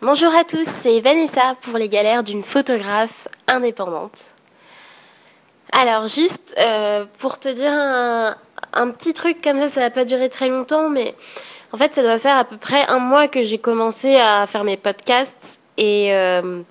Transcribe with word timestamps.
Bonjour 0.00 0.32
à 0.32 0.44
tous, 0.44 0.64
c'est 0.64 1.00
Vanessa 1.00 1.56
pour 1.60 1.76
les 1.76 1.88
galères 1.88 2.22
d'une 2.22 2.44
photographe 2.44 3.26
indépendante. 3.48 4.26
Alors 5.72 6.06
juste 6.06 6.54
euh, 6.60 7.04
pour 7.18 7.40
te 7.40 7.48
dire 7.48 7.72
un, 7.72 8.90
petit 8.92 9.12
truc 9.12 9.42
comme 9.42 9.58
ça, 9.58 9.68
ça 9.68 9.80
va 9.80 9.90
pas 9.90 10.04
durer 10.04 10.28
très 10.28 10.48
longtemps, 10.48 10.88
mais 10.88 11.16
en 11.72 11.76
fait 11.78 11.94
ça 11.94 12.04
doit 12.04 12.16
faire 12.16 12.36
à 12.36 12.44
peu 12.44 12.56
près 12.56 12.86
un 12.86 13.00
mois 13.00 13.26
que 13.26 13.42
j'ai 13.42 13.58
commencé 13.58 14.14
à 14.14 14.46
faire 14.46 14.62
mes 14.62 14.76
podcasts 14.76 15.58
et 15.78 16.14
euh, 16.14 16.62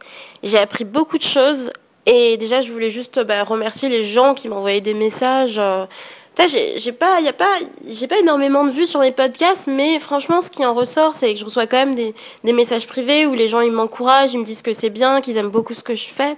j'ai 0.41 0.57
appris 0.57 0.85
beaucoup 0.85 1.17
de 1.17 1.23
choses. 1.23 1.69
Et 2.05 2.37
déjà 2.37 2.61
je 2.61 2.71
voulais 2.71 2.89
juste 2.89 3.19
bah, 3.25 3.43
remercier 3.43 3.89
les 3.89 4.05
gens 4.05 4.35
qui 4.35 4.47
m'envoyaient 4.47 4.79
des 4.79 4.93
messages. 4.93 5.59
Euh, 5.59 5.85
j'ai 6.45 6.91
pas, 6.91 7.19
y 7.21 7.27
a 7.27 7.33
pas, 7.33 7.49
j'ai 7.87 8.07
pas 8.07 8.19
énormément 8.19 8.63
de 8.63 8.69
vues 8.69 8.85
sur 8.85 8.99
mes 8.99 9.11
podcasts, 9.11 9.67
mais 9.67 9.99
franchement, 9.99 10.41
ce 10.41 10.51
qui 10.51 10.63
en 10.63 10.73
ressort, 10.73 11.15
c'est 11.15 11.33
que 11.33 11.39
je 11.39 11.45
reçois 11.45 11.65
quand 11.65 11.77
même 11.77 11.95
des, 11.95 12.13
des 12.43 12.53
messages 12.53 12.85
privés 12.85 13.25
où 13.25 13.33
les 13.33 13.47
gens 13.47 13.61
ils 13.61 13.71
m'encouragent, 13.71 14.33
ils 14.33 14.39
me 14.39 14.45
disent 14.45 14.61
que 14.61 14.73
c'est 14.73 14.91
bien, 14.91 15.21
qu'ils 15.21 15.37
aiment 15.37 15.49
beaucoup 15.49 15.73
ce 15.73 15.83
que 15.83 15.95
je 15.95 16.05
fais. 16.05 16.37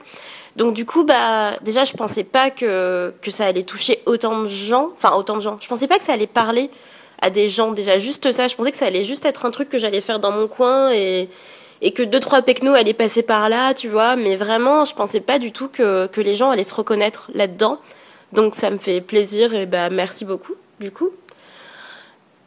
Donc 0.55 0.73
du 0.73 0.85
coup, 0.85 1.03
bah 1.03 1.53
déjà, 1.61 1.83
je 1.83 1.93
pensais 1.93 2.23
pas 2.23 2.49
que 2.49 3.13
que 3.21 3.31
ça 3.31 3.45
allait 3.45 3.63
toucher 3.63 4.01
autant 4.05 4.41
de 4.41 4.47
gens, 4.47 4.89
enfin 4.95 5.15
autant 5.15 5.35
de 5.35 5.41
gens. 5.41 5.57
Je 5.61 5.67
pensais 5.67 5.87
pas 5.87 5.97
que 5.97 6.03
ça 6.03 6.13
allait 6.13 6.27
parler 6.27 6.69
à 7.21 7.29
des 7.29 7.49
gens. 7.49 7.71
Déjà 7.71 7.97
juste 7.97 8.31
ça, 8.31 8.47
je 8.47 8.55
pensais 8.55 8.71
que 8.71 8.77
ça 8.77 8.85
allait 8.85 9.03
juste 9.03 9.25
être 9.25 9.45
un 9.45 9.51
truc 9.51 9.69
que 9.69 9.77
j'allais 9.77 10.01
faire 10.01 10.19
dans 10.19 10.31
mon 10.31 10.47
coin 10.47 10.91
et 10.91 11.29
et 11.81 11.91
que 11.91 12.03
deux 12.03 12.19
trois 12.19 12.41
pecnos 12.41 12.73
allaient 12.75 12.93
passer 12.93 13.21
par 13.21 13.47
là, 13.47 13.73
tu 13.73 13.87
vois. 13.87 14.15
Mais 14.15 14.35
vraiment, 14.35 14.85
je 14.85 14.93
pensais 14.93 15.21
pas 15.21 15.39
du 15.39 15.51
tout 15.51 15.69
que 15.69 16.07
que 16.07 16.21
les 16.21 16.35
gens 16.35 16.49
allaient 16.51 16.63
se 16.63 16.75
reconnaître 16.75 17.31
là-dedans. 17.33 17.79
Donc 18.33 18.55
ça 18.55 18.69
me 18.69 18.77
fait 18.77 19.01
plaisir 19.01 19.53
et 19.55 19.65
bah 19.65 19.89
merci 19.89 20.25
beaucoup 20.25 20.55
du 20.79 20.91
coup. 20.91 21.09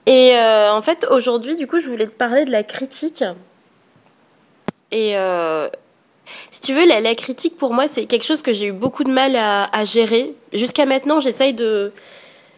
Et 0.06 0.36
euh, 0.36 0.72
en 0.72 0.82
fait 0.82 1.06
aujourd'hui 1.10 1.56
du 1.56 1.66
coup 1.66 1.80
je 1.80 1.88
voulais 1.88 2.06
te 2.06 2.12
parler 2.12 2.44
de 2.44 2.50
la 2.50 2.62
critique. 2.62 3.24
Et 4.90 5.16
euh, 5.16 5.68
si 6.50 6.60
tu 6.60 6.74
veux 6.74 6.86
la, 6.86 7.00
la, 7.00 7.14
critique 7.14 7.56
pour 7.56 7.72
moi 7.72 7.88
c'est 7.88 8.06
quelque 8.06 8.24
chose 8.24 8.42
que 8.42 8.52
j'ai 8.52 8.66
eu 8.66 8.72
beaucoup 8.72 9.02
de 9.04 9.10
mal 9.10 9.36
à, 9.36 9.84
gérer. 9.84 10.34
Jusqu'à 10.52 10.86
maintenant 10.86 11.18
j'essaye 11.18 11.52
de 11.54 11.92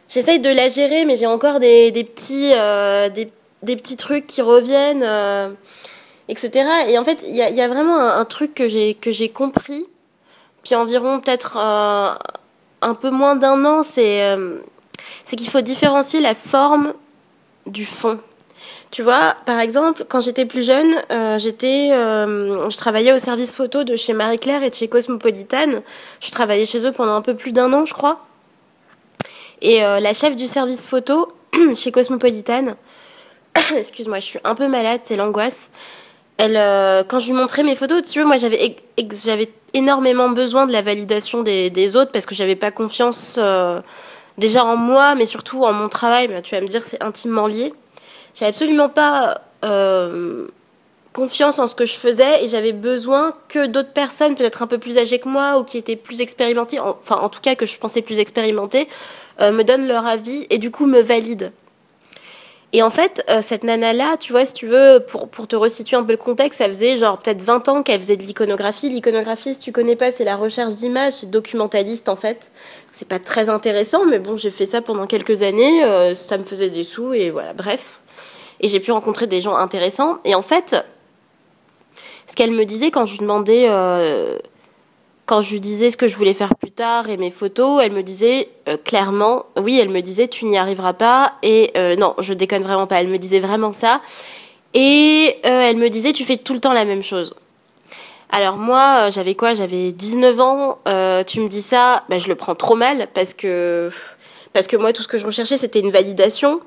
j'essaye 0.09 0.41
de 0.41 0.51
la 0.51 0.69
gérer 0.69 1.07
mais 1.07 1.17
j'ai 1.17 1.27
encore 1.27 1.61
des, 1.61 1.91
des 1.91 2.05
petits 2.05 2.53
euh, 2.55 3.09
des, 3.09 3.31
des, 3.63 3.77
petits 3.77 3.97
trucs 3.97 4.27
qui 4.27 4.43
reviennent 4.43 5.07
etc. 6.29 6.51
Et 6.89 6.99
en 6.99 7.05
fait 7.05 7.21
il 7.27 7.35
y 7.37 7.43
a, 7.43 7.69
vraiment 7.69 7.99
un, 7.99 8.19
un 8.19 8.25
truc 8.27 8.53
que 8.53 8.69
j'ai 8.69 8.95
que 8.95 9.11
j'ai 9.11 9.31
compris 9.31 9.87
puis 10.63 10.75
environ 10.75 11.21
peut-être 11.21 11.59
un 12.85 12.95
peu 12.95 13.11
moins 13.11 13.35
d'un 13.35 13.65
an, 13.65 13.83
c'est 13.83 14.23
euh, 14.23 14.59
c'est 15.25 15.37
qu'il 15.37 15.49
faut 15.49 15.63
différencier 15.63 16.21
la 16.21 16.35
forme 16.35 16.93
du 17.67 17.85
fond. 17.85 18.21
Tu 18.91 19.03
vois, 19.03 19.35
par 19.45 19.59
exemple, 19.59 20.05
quand 20.09 20.21
j'étais 20.21 20.45
plus 20.45 20.65
jeune, 20.65 20.95
euh, 21.11 21.39
euh, 21.39 22.71
je 22.71 22.77
travaillais 22.77 23.13
au 23.13 23.19
service 23.19 23.55
photo 23.55 23.83
de 23.83 23.97
chez 23.97 24.13
Marie 24.13 24.39
Claire 24.39 24.63
et 24.63 24.71
de 24.71 24.75
chez 24.75 24.87
Cosmopolitan. 24.87 25.83
Je 26.21 26.31
travaillais 26.31 26.67
chez 26.67 26.87
eux 26.87 26.93
pendant 26.93 27.15
un 27.15 27.23
peu 27.23 27.35
plus 27.35 27.53
d'un 27.53 27.73
an, 27.73 27.85
je 27.85 27.95
crois. 27.95 28.21
Et 29.63 29.81
la 29.81 30.13
chef 30.13 30.37
du 30.37 30.47
service 30.47 30.87
photo 30.87 31.33
chez 31.75 31.91
Cosmopolitan, 31.91 32.77
excuse-moi, 33.77 34.19
je 34.19 34.25
suis 34.25 34.39
un 34.45 34.55
peu 34.55 34.69
malade, 34.69 35.01
c'est 35.03 35.17
l'angoisse. 35.17 35.71
Elle, 36.37 37.05
quand 37.07 37.21
je 37.21 37.27
lui 37.27 37.35
montrais 37.35 37.63
mes 37.63 37.77
photos, 37.77 38.03
tu 38.03 38.21
vois, 38.21 38.27
moi 38.27 38.37
j'avais, 38.37 38.77
j'avais 39.25 39.49
énormément 39.75 40.31
besoin 40.31 40.67
de 40.67 40.73
la 40.73 40.81
validation 40.81 41.43
des, 41.43 41.69
des 41.69 41.97
autres 41.97 42.13
parce 42.13 42.25
que 42.25 42.35
j'avais 42.35 42.57
pas 42.57 42.71
confiance 42.71 43.37
euh, 43.39 43.81
déjà 44.39 44.65
en 44.65 44.77
moi, 44.77 45.17
mais 45.17 45.27
surtout 45.27 45.65
en 45.65 45.73
mon 45.73 45.89
travail. 45.89 46.29
Mais 46.29 46.41
tu 46.41 46.55
vas 46.55 46.61
me 46.61 46.67
dire 46.67 46.83
c'est 46.83 47.03
intimement 47.03 47.47
lié. 47.47 47.75
J'avais 48.33 48.51
absolument 48.51 48.89
pas 48.89 49.43
euh, 49.65 50.47
confiance 51.13 51.59
en 51.59 51.67
ce 51.67 51.75
que 51.75 51.85
je 51.85 51.95
faisais 51.95 52.45
et 52.45 52.49
j'avais 52.49 52.73
besoin 52.73 53.35
que 53.49 53.67
d'autres 53.67 53.93
personnes, 53.93 54.35
peut-être 54.35 54.63
un 54.63 54.67
peu 54.67 54.79
plus 54.79 54.97
âgées 54.97 55.19
que 55.19 55.29
moi 55.29 55.59
ou 55.59 55.65
qui 55.65 55.77
étaient 55.77 55.97
plus 55.97 56.21
expérimentées, 56.21 56.81
enfin 56.81 57.17
en 57.17 57.29
tout 57.29 57.41
cas 57.41 57.55
que 57.55 57.67
je 57.67 57.77
pensais 57.79 58.03
plus 58.03 58.19
expérimentées, 58.19 58.89
euh, 59.41 59.53
me 59.53 59.63
donnent 59.63 59.87
leur 59.87 60.07
avis 60.07 60.47
et 60.51 60.59
du 60.59 60.71
coup 60.71 60.87
me 60.87 61.01
valident. 61.01 61.51
Et 62.77 62.83
en 62.83 62.91
fait, 62.91 63.25
euh, 63.31 63.41
cette 63.41 63.63
nana-là, 63.63 64.17
tu 64.17 64.33
vois, 64.33 64.45
si 64.45 64.53
tu 64.53 64.67
veux, 64.67 64.99
pour, 65.07 65.29
pour 65.29 65.47
te 65.47 65.55
resituer 65.55 65.97
un 65.97 66.03
peu 66.03 66.11
le 66.11 66.19
contexte, 66.19 66.59
ça 66.59 66.67
faisait 66.67 66.97
genre 66.97 67.21
peut-être 67.21 67.41
20 67.41 67.69
ans 67.69 67.83
qu'elle 67.85 68.01
faisait 68.01 68.17
de 68.17 68.25
l'iconographie. 68.25 68.89
L'iconographie, 68.89 69.55
si 69.55 69.61
tu 69.61 69.71
connais 69.71 69.95
pas, 69.95 70.11
c'est 70.11 70.25
la 70.25 70.35
recherche 70.35 70.73
d'images, 70.75 71.13
c'est 71.21 71.31
documentaliste 71.31 72.09
en 72.09 72.17
fait. 72.17 72.51
C'est 72.91 73.07
pas 73.07 73.21
très 73.21 73.49
intéressant, 73.49 74.05
mais 74.07 74.19
bon, 74.19 74.37
j'ai 74.37 74.51
fait 74.51 74.67
ça 74.67 74.83
pendant 74.83 75.07
quelques 75.07 75.45
années, 75.45 75.85
euh, 75.85 76.17
ça 76.17 76.37
me 76.37 76.43
faisait 76.43 76.69
des 76.69 76.83
sous 76.83 77.15
et 77.15 77.31
voilà, 77.31 77.53
bref. 77.53 78.01
Et 78.59 78.67
j'ai 78.67 78.81
pu 78.81 78.91
rencontrer 78.91 79.29
des 79.29 79.41
gens 79.41 79.55
intéressants. 79.55 80.19
Et 80.25 80.35
en 80.35 80.43
fait, 80.43 80.75
ce 82.27 82.35
qu'elle 82.35 82.51
me 82.51 82.65
disait 82.65 82.91
quand 82.91 83.07
je 83.07 83.13
lui 83.13 83.21
demandais... 83.21 83.69
Quand 85.27 85.41
je 85.41 85.53
lui 85.53 85.61
disais 85.61 85.91
ce 85.91 85.97
que 85.97 86.07
je 86.07 86.17
voulais 86.17 86.35
faire 86.35 86.55
plus 86.55 86.71
tard 86.71 87.09
et 87.09 87.17
mes 87.17 87.31
photos, 87.31 87.83
elle 87.83 87.93
me 87.93 88.03
disait 88.03 88.49
euh, 88.69 88.77
clairement, 88.77 89.47
oui, 89.57 89.79
elle 89.81 89.89
me 89.89 90.01
disait 90.01 90.29
tu 90.29 90.45
n'y 90.45 90.59
arriveras 90.59 90.93
pas 90.93 91.35
et 91.43 91.71
euh, 91.79 91.97
non, 91.97 92.15
je 92.19 92.35
déconne 92.35 92.63
vraiment 92.63 92.87
pas, 92.87 93.01
elle 93.01 93.09
me 93.09 93.17
disait 93.17 93.41
vraiment 93.41 93.73
ça 93.73 94.03
et 94.75 95.37
euh, 95.47 95.61
elle 95.63 95.77
me 95.77 95.89
disait 95.89 96.13
tu 96.13 96.25
fais 96.25 96.37
tout 96.37 96.53
le 96.53 96.61
temps 96.61 96.75
la 96.75 96.85
même 96.85 97.03
chose. 97.03 97.35
Alors 98.29 98.59
moi, 98.59 99.09
j'avais 99.11 99.35
quoi? 99.35 99.55
J'avais 99.55 99.93
19 99.93 100.41
ans, 100.41 100.79
tu 101.27 101.41
me 101.41 101.49
dis 101.49 101.63
ça, 101.63 102.03
bah, 102.11 102.19
je 102.19 102.29
le 102.29 102.35
prends 102.35 102.55
trop 102.55 102.75
mal 102.75 103.09
parce 103.15 103.33
que 103.33 103.91
parce 104.53 104.67
que 104.67 104.77
moi 104.77 104.93
tout 104.93 105.03
ce 105.03 105.09
que 105.09 105.19
je 105.19 105.27
recherchais 105.27 105.57
c'était 105.57 105.81
une 105.81 105.91
validation 105.91 106.61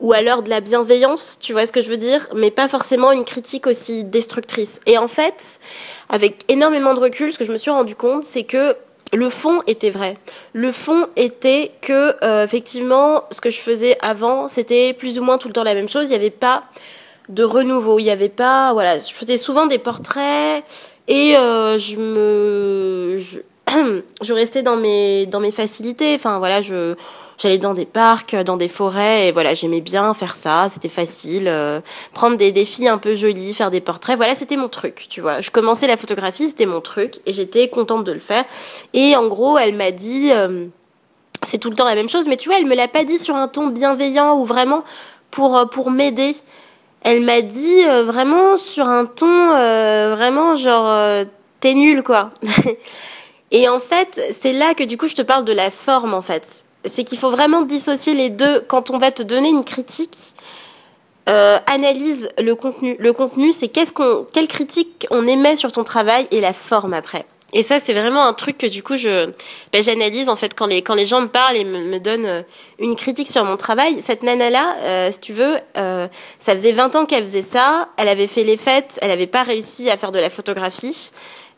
ou 0.00 0.12
alors 0.12 0.42
de 0.42 0.50
la 0.50 0.60
bienveillance, 0.60 1.38
tu 1.40 1.52
vois 1.52 1.66
ce 1.66 1.72
que 1.72 1.82
je 1.82 1.88
veux 1.88 1.96
dire, 1.96 2.28
mais 2.34 2.50
pas 2.50 2.68
forcément 2.68 3.12
une 3.12 3.24
critique 3.24 3.66
aussi 3.66 4.02
destructrice. 4.04 4.80
Et 4.86 4.98
en 4.98 5.08
fait, 5.08 5.60
avec 6.08 6.44
énormément 6.48 6.94
de 6.94 7.00
recul, 7.00 7.32
ce 7.32 7.38
que 7.38 7.44
je 7.44 7.52
me 7.52 7.58
suis 7.58 7.70
rendu 7.70 7.94
compte, 7.94 8.24
c'est 8.24 8.44
que 8.44 8.76
le 9.12 9.28
fond 9.28 9.62
était 9.66 9.90
vrai. 9.90 10.16
Le 10.52 10.72
fond 10.72 11.06
était 11.16 11.72
que 11.82 12.16
euh, 12.24 12.44
effectivement, 12.44 13.24
ce 13.30 13.40
que 13.40 13.50
je 13.50 13.60
faisais 13.60 13.98
avant, 14.00 14.48
c'était 14.48 14.92
plus 14.94 15.18
ou 15.18 15.22
moins 15.22 15.36
tout 15.36 15.48
le 15.48 15.54
temps 15.54 15.64
la 15.64 15.74
même 15.74 15.88
chose. 15.88 16.06
Il 16.06 16.10
n'y 16.10 16.16
avait 16.16 16.30
pas 16.30 16.64
de 17.28 17.44
renouveau. 17.44 17.98
Il 17.98 18.04
n'y 18.04 18.10
avait 18.10 18.28
pas, 18.28 18.72
voilà, 18.72 18.98
je 18.98 19.12
faisais 19.12 19.36
souvent 19.36 19.66
des 19.66 19.78
portraits 19.78 20.64
et 21.08 21.36
euh, 21.36 21.76
je 21.76 21.96
me, 21.96 23.18
je, 23.18 23.40
je 24.22 24.32
restais 24.32 24.62
dans 24.62 24.76
mes 24.76 25.26
dans 25.26 25.40
mes 25.40 25.52
facilités. 25.52 26.14
Enfin 26.14 26.38
voilà, 26.38 26.60
je 26.60 26.94
j'allais 27.40 27.58
dans 27.58 27.74
des 27.74 27.86
parcs, 27.86 28.36
dans 28.36 28.56
des 28.56 28.68
forêts 28.68 29.28
et 29.28 29.32
voilà, 29.32 29.54
j'aimais 29.54 29.80
bien 29.80 30.12
faire 30.12 30.36
ça, 30.36 30.68
c'était 30.68 30.90
facile, 30.90 31.48
euh, 31.48 31.80
prendre 32.12 32.36
des 32.36 32.52
défis 32.52 32.86
un 32.86 32.98
peu 32.98 33.14
jolis, 33.14 33.54
faire 33.54 33.70
des 33.70 33.80
portraits, 33.80 34.16
voilà, 34.16 34.34
c'était 34.34 34.56
mon 34.56 34.68
truc, 34.68 35.06
tu 35.08 35.22
vois. 35.22 35.40
Je 35.40 35.50
commençais 35.50 35.86
la 35.86 35.96
photographie, 35.96 36.48
c'était 36.48 36.66
mon 36.66 36.82
truc 36.82 37.20
et 37.24 37.32
j'étais 37.32 37.68
contente 37.68 38.04
de 38.04 38.12
le 38.12 38.18
faire. 38.18 38.44
Et 38.92 39.16
en 39.16 39.26
gros, 39.26 39.56
elle 39.56 39.74
m'a 39.74 39.90
dit 39.90 40.30
euh, 40.32 40.66
c'est 41.42 41.58
tout 41.58 41.70
le 41.70 41.76
temps 41.76 41.86
la 41.86 41.94
même 41.94 42.10
chose, 42.10 42.28
mais 42.28 42.36
tu 42.36 42.50
vois, 42.50 42.58
elle 42.58 42.66
me 42.66 42.76
l'a 42.76 42.88
pas 42.88 43.04
dit 43.04 43.18
sur 43.18 43.34
un 43.36 43.48
ton 43.48 43.68
bienveillant 43.68 44.36
ou 44.38 44.44
vraiment 44.44 44.84
pour 45.30 45.56
euh, 45.56 45.64
pour 45.64 45.90
m'aider. 45.90 46.36
Elle 47.02 47.22
m'a 47.22 47.40
dit 47.40 47.82
vraiment 48.04 48.58
sur 48.58 48.86
un 48.86 49.06
ton 49.06 49.48
vraiment 50.14 50.54
genre 50.54 51.24
t'es 51.60 51.72
nul 51.72 52.02
quoi. 52.02 52.28
Et 53.52 53.70
en 53.70 53.80
fait, 53.80 54.20
c'est 54.32 54.52
là 54.52 54.74
que 54.74 54.84
du 54.84 54.98
coup 54.98 55.08
je 55.08 55.14
te 55.14 55.22
parle 55.22 55.46
de 55.46 55.54
la 55.54 55.70
forme 55.70 56.12
en 56.12 56.20
fait. 56.20 56.66
C'est 56.84 57.04
qu'il 57.04 57.18
faut 57.18 57.30
vraiment 57.30 57.62
dissocier 57.62 58.14
les 58.14 58.30
deux 58.30 58.60
quand 58.60 58.90
on 58.90 58.98
va 58.98 59.10
te 59.10 59.22
donner 59.22 59.48
une 59.48 59.64
critique. 59.64 60.34
Euh, 61.28 61.58
analyse 61.66 62.28
le 62.38 62.54
contenu. 62.54 62.96
Le 62.98 63.12
contenu, 63.12 63.52
c'est 63.52 63.68
qu'est-ce 63.68 63.92
qu'on, 63.92 64.26
quelle 64.32 64.48
critique 64.48 65.06
on 65.10 65.26
émet 65.26 65.54
sur 65.54 65.70
ton 65.70 65.84
travail 65.84 66.26
et 66.30 66.40
la 66.40 66.52
forme 66.52 66.94
après. 66.94 67.26
Et 67.52 67.62
ça, 67.62 67.80
c'est 67.80 67.94
vraiment 67.94 68.24
un 68.24 68.32
truc 68.32 68.58
que 68.58 68.66
du 68.66 68.82
coup, 68.82 68.96
je, 68.96 69.26
ben, 69.72 69.82
j'analyse 69.82 70.28
en 70.28 70.36
fait 70.36 70.54
quand 70.54 70.66
les 70.66 70.82
quand 70.82 70.94
les 70.94 71.06
gens 71.06 71.20
me 71.20 71.28
parlent 71.28 71.56
et 71.56 71.64
me, 71.64 71.84
me 71.84 71.98
donnent 71.98 72.26
euh, 72.26 72.42
une 72.78 72.94
critique 72.94 73.28
sur 73.28 73.44
mon 73.44 73.56
travail. 73.56 74.00
Cette 74.00 74.22
nana 74.22 74.50
là, 74.50 74.76
euh, 74.82 75.10
si 75.10 75.18
tu 75.18 75.32
veux, 75.32 75.56
euh, 75.76 76.06
ça 76.38 76.52
faisait 76.52 76.72
20 76.72 76.94
ans 76.96 77.06
qu'elle 77.06 77.24
faisait 77.24 77.42
ça. 77.42 77.88
Elle 77.96 78.08
avait 78.08 78.28
fait 78.28 78.44
les 78.44 78.56
fêtes, 78.56 78.98
elle 79.02 79.08
n'avait 79.08 79.26
pas 79.26 79.42
réussi 79.42 79.90
à 79.90 79.96
faire 79.96 80.12
de 80.12 80.20
la 80.20 80.30
photographie. 80.30 81.10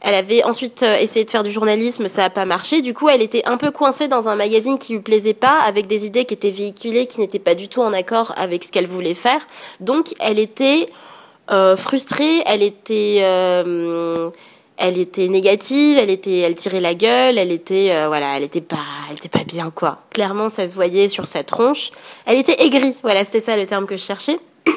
Elle 0.05 0.17
avait 0.17 0.43
ensuite 0.43 0.83
euh, 0.83 0.99
essayé 0.99 1.25
de 1.25 1.31
faire 1.31 1.45
du 1.45 1.53
journalisme, 1.53 2.09
ça 2.09 2.23
n'a 2.23 2.31
pas 2.31 2.45
marché. 2.45 2.81
Du 2.81 2.93
coup, 2.93 3.09
elle 3.09 3.23
était 3.23 3.45
un 3.47 3.57
peu 3.57 3.71
coincée 3.71 4.09
dans 4.09 4.29
un 4.29 4.35
magazine 4.35 4.77
qui 4.77 4.95
lui 4.95 5.01
plaisait 5.01 5.33
pas, 5.33 5.61
avec 5.61 5.87
des 5.87 6.05
idées 6.05 6.25
qui 6.25 6.35
étaient 6.35 6.51
véhiculées, 6.51 7.07
qui 7.07 7.21
n'étaient 7.21 7.39
pas 7.39 7.55
du 7.55 7.69
tout 7.69 7.83
en 7.83 7.93
accord 7.93 8.35
avec 8.37 8.65
ce 8.65 8.73
qu'elle 8.73 8.89
voulait 8.89 9.15
faire. 9.15 9.47
Donc, 9.79 10.09
elle 10.19 10.41
était 10.41 10.89
euh, 11.53 11.77
frustrée, 11.77 12.43
elle 12.47 12.65
était, 12.65 13.19
euh, 13.21 14.31
elle 14.77 14.99
était 14.99 15.29
négative, 15.29 15.99
elle 15.99 16.11
était, 16.11 16.39
elle 16.39 16.55
tirait 16.55 16.81
la 16.81 16.95
gueule, 16.95 17.39
elle 17.39 17.53
était, 17.53 17.91
euh, 17.93 18.09
voilà, 18.09 18.37
elle 18.37 18.43
était 18.43 18.61
pas, 18.61 18.79
elle 19.11 19.17
était 19.17 19.29
pas 19.29 19.45
bien 19.45 19.71
quoi. 19.71 19.99
Clairement, 20.11 20.49
ça 20.49 20.67
se 20.67 20.75
voyait 20.75 21.09
sur 21.09 21.27
sa 21.27 21.45
tronche. 21.45 21.91
Elle 22.27 22.39
était 22.39 22.63
aigrie, 22.63 22.95
voilà, 23.03 23.25
c'était 23.25 23.41
ça 23.41 23.57
le 23.57 23.67
terme 23.67 23.87
que 23.87 23.97
je 23.97 24.03
cherchais. 24.03 24.39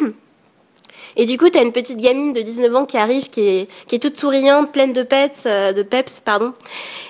Et 1.17 1.25
du 1.25 1.37
coup, 1.37 1.49
t'as 1.49 1.63
une 1.63 1.71
petite 1.71 1.97
gamine 1.97 2.33
de 2.33 2.41
19 2.41 2.75
ans 2.75 2.85
qui 2.85 2.97
arrive, 2.97 3.29
qui 3.29 3.41
est, 3.41 3.69
qui 3.87 3.95
est 3.95 3.99
toute 3.99 4.19
souriante, 4.19 4.73
pleine 4.73 4.91
de 4.91 5.01
peps, 5.01 5.43
euh, 5.45 5.71
de 5.71 5.81
peps, 5.81 6.19
pardon, 6.19 6.51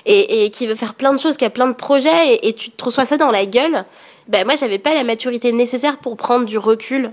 et, 0.04 0.48
qui 0.50 0.68
veut 0.68 0.76
faire 0.76 0.94
plein 0.94 1.12
de 1.12 1.18
choses, 1.18 1.36
qui 1.36 1.44
a 1.44 1.50
plein 1.50 1.66
de 1.66 1.72
projets, 1.72 2.34
et, 2.34 2.48
et 2.48 2.52
tu 2.52 2.70
te 2.70 2.84
reçois 2.84 3.04
ça 3.04 3.16
dans 3.16 3.32
la 3.32 3.46
gueule. 3.46 3.84
Ben 4.28 4.44
moi, 4.44 4.54
j'avais 4.54 4.78
pas 4.78 4.94
la 4.94 5.02
maturité 5.02 5.50
nécessaire 5.50 5.98
pour 5.98 6.16
prendre 6.16 6.46
du 6.46 6.56
recul 6.56 7.12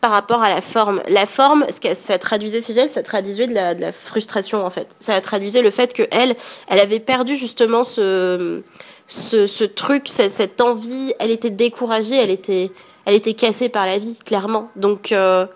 par 0.00 0.10
rapport 0.10 0.42
à 0.42 0.50
la 0.50 0.60
forme. 0.60 1.02
La 1.08 1.26
forme, 1.26 1.64
ce 1.70 1.80
que 1.80 1.94
ça 1.94 2.18
traduisait 2.18 2.60
elle, 2.76 2.90
ça 2.90 3.02
traduisait 3.02 3.46
de 3.46 3.54
la, 3.54 3.92
frustration 3.92 4.64
en 4.64 4.70
fait. 4.70 4.88
Ça 4.98 5.20
traduisait 5.20 5.62
le 5.62 5.70
fait 5.70 5.92
que 5.92 6.02
elle, 6.10 6.36
elle 6.68 6.80
avait 6.80 7.00
perdu 7.00 7.36
justement 7.36 7.84
ce, 7.84 8.62
ce, 9.06 9.64
truc, 9.64 10.04
cette, 10.06 10.30
cette 10.30 10.60
envie. 10.60 11.14
Elle 11.18 11.30
était 11.30 11.50
découragée, 11.50 12.16
elle 12.16 12.30
était, 12.30 12.70
elle 13.04 13.14
était 13.14 13.34
cassée 13.34 13.68
par 13.68 13.86
la 13.86 13.98
vie, 13.98 14.16
clairement. 14.24 14.70
Donc, 14.76 15.12
euh, 15.12 15.46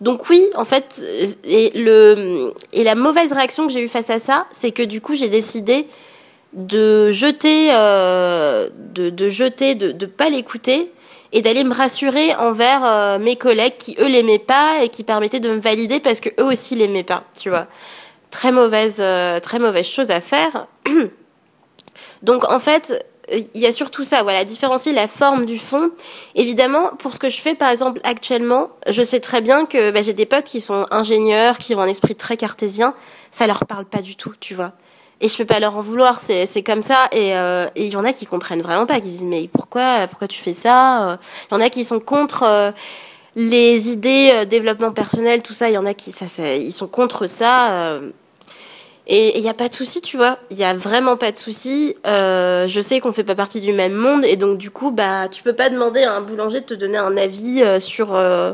donc 0.00 0.28
oui, 0.28 0.44
en 0.56 0.64
fait, 0.64 1.02
et 1.44 1.70
le 1.74 2.52
et 2.72 2.84
la 2.84 2.94
mauvaise 2.94 3.32
réaction 3.32 3.66
que 3.66 3.72
j'ai 3.72 3.80
eue 3.80 3.88
face 3.88 4.10
à 4.10 4.18
ça, 4.18 4.46
c'est 4.50 4.72
que 4.72 4.82
du 4.82 5.00
coup 5.00 5.14
j'ai 5.14 5.30
décidé 5.30 5.86
de 6.52 7.10
jeter, 7.10 7.68
euh, 7.72 8.68
de, 8.94 9.10
de 9.10 9.28
jeter, 9.28 9.74
de 9.74 9.92
de 9.92 10.06
pas 10.06 10.28
l'écouter 10.28 10.90
et 11.36 11.42
d'aller 11.42 11.64
me 11.64 11.74
rassurer 11.74 12.34
envers 12.36 12.80
euh, 12.82 13.18
mes 13.18 13.36
collègues 13.36 13.76
qui 13.76 13.94
eux 14.00 14.08
l'aimaient 14.08 14.38
pas 14.38 14.82
et 14.82 14.88
qui 14.88 15.04
permettaient 15.04 15.38
de 15.38 15.50
me 15.50 15.60
valider 15.60 16.00
parce 16.00 16.20
que 16.20 16.30
eux 16.40 16.44
aussi 16.44 16.74
l'aimaient 16.74 17.02
pas, 17.02 17.24
tu 17.38 17.50
vois. 17.50 17.66
Très 18.30 18.52
mauvaise, 18.52 18.96
euh, 19.00 19.38
très 19.38 19.58
mauvaise 19.58 19.86
chose 19.86 20.10
à 20.10 20.22
faire. 20.22 20.66
Donc 22.22 22.50
en 22.50 22.58
fait, 22.58 23.04
il 23.30 23.60
y 23.60 23.66
a 23.66 23.72
surtout 23.72 24.02
ça, 24.02 24.22
voilà, 24.22 24.46
différencier 24.46 24.94
la 24.94 25.08
forme 25.08 25.44
du 25.44 25.58
fond. 25.58 25.90
Évidemment, 26.36 26.92
pour 26.98 27.12
ce 27.12 27.18
que 27.18 27.28
je 27.28 27.38
fais, 27.38 27.54
par 27.54 27.68
exemple, 27.68 28.00
actuellement, 28.02 28.70
je 28.88 29.02
sais 29.02 29.20
très 29.20 29.42
bien 29.42 29.66
que 29.66 29.90
bah, 29.90 30.00
j'ai 30.00 30.14
des 30.14 30.24
potes 30.24 30.46
qui 30.46 30.62
sont 30.62 30.86
ingénieurs, 30.90 31.58
qui 31.58 31.74
ont 31.74 31.80
un 31.80 31.86
esprit 31.86 32.14
très 32.14 32.38
cartésien, 32.38 32.94
ça 33.30 33.46
leur 33.46 33.66
parle 33.66 33.84
pas 33.84 34.00
du 34.00 34.16
tout, 34.16 34.32
tu 34.40 34.54
vois. 34.54 34.72
Et 35.20 35.28
je 35.28 35.36
peux 35.36 35.46
pas 35.46 35.60
leur 35.60 35.76
en 35.76 35.80
vouloir, 35.80 36.20
c'est 36.20 36.44
c'est 36.46 36.62
comme 36.62 36.82
ça. 36.82 37.08
Et 37.12 37.36
euh, 37.36 37.66
il 37.74 37.86
y 37.88 37.96
en 37.96 38.04
a 38.04 38.12
qui 38.12 38.26
comprennent 38.26 38.60
vraiment 38.60 38.84
pas, 38.86 38.96
qui 38.96 39.08
disent 39.08 39.24
mais 39.24 39.48
pourquoi 39.52 40.06
pourquoi 40.08 40.28
tu 40.28 40.40
fais 40.40 40.52
ça 40.52 41.18
Il 41.50 41.54
y 41.54 41.56
en 41.56 41.60
a 41.60 41.70
qui 41.70 41.84
sont 41.84 42.00
contre 42.00 42.42
euh, 42.42 42.70
les 43.34 43.90
idées 43.90 44.30
euh, 44.32 44.44
développement 44.44 44.92
personnel, 44.92 45.42
tout 45.42 45.54
ça. 45.54 45.70
Il 45.70 45.74
y 45.74 45.78
en 45.78 45.86
a 45.86 45.94
qui 45.94 46.12
ça, 46.12 46.28
ça 46.28 46.54
ils 46.54 46.72
sont 46.72 46.88
contre 46.88 47.26
ça. 47.26 47.70
euh, 47.72 48.10
et 49.08 49.38
il 49.38 49.42
n'y 49.42 49.48
a 49.48 49.54
pas 49.54 49.68
de 49.68 49.74
souci, 49.74 50.00
tu 50.00 50.16
vois. 50.16 50.38
Il 50.50 50.58
y 50.58 50.64
a 50.64 50.74
vraiment 50.74 51.16
pas 51.16 51.30
de 51.30 51.38
souci. 51.38 51.94
Euh, 52.06 52.66
je 52.66 52.80
sais 52.80 52.98
qu'on 52.98 53.12
fait 53.12 53.22
pas 53.22 53.36
partie 53.36 53.60
du 53.60 53.72
même 53.72 53.92
monde 53.94 54.24
et 54.24 54.36
donc 54.36 54.58
du 54.58 54.70
coup, 54.70 54.90
bah, 54.90 55.28
tu 55.28 55.42
peux 55.44 55.52
pas 55.52 55.68
demander 55.68 56.02
à 56.02 56.14
un 56.14 56.22
boulanger 56.22 56.60
de 56.60 56.66
te 56.66 56.74
donner 56.74 56.98
un 56.98 57.16
avis 57.16 57.62
euh, 57.62 57.78
sur 57.78 58.14
euh, 58.14 58.52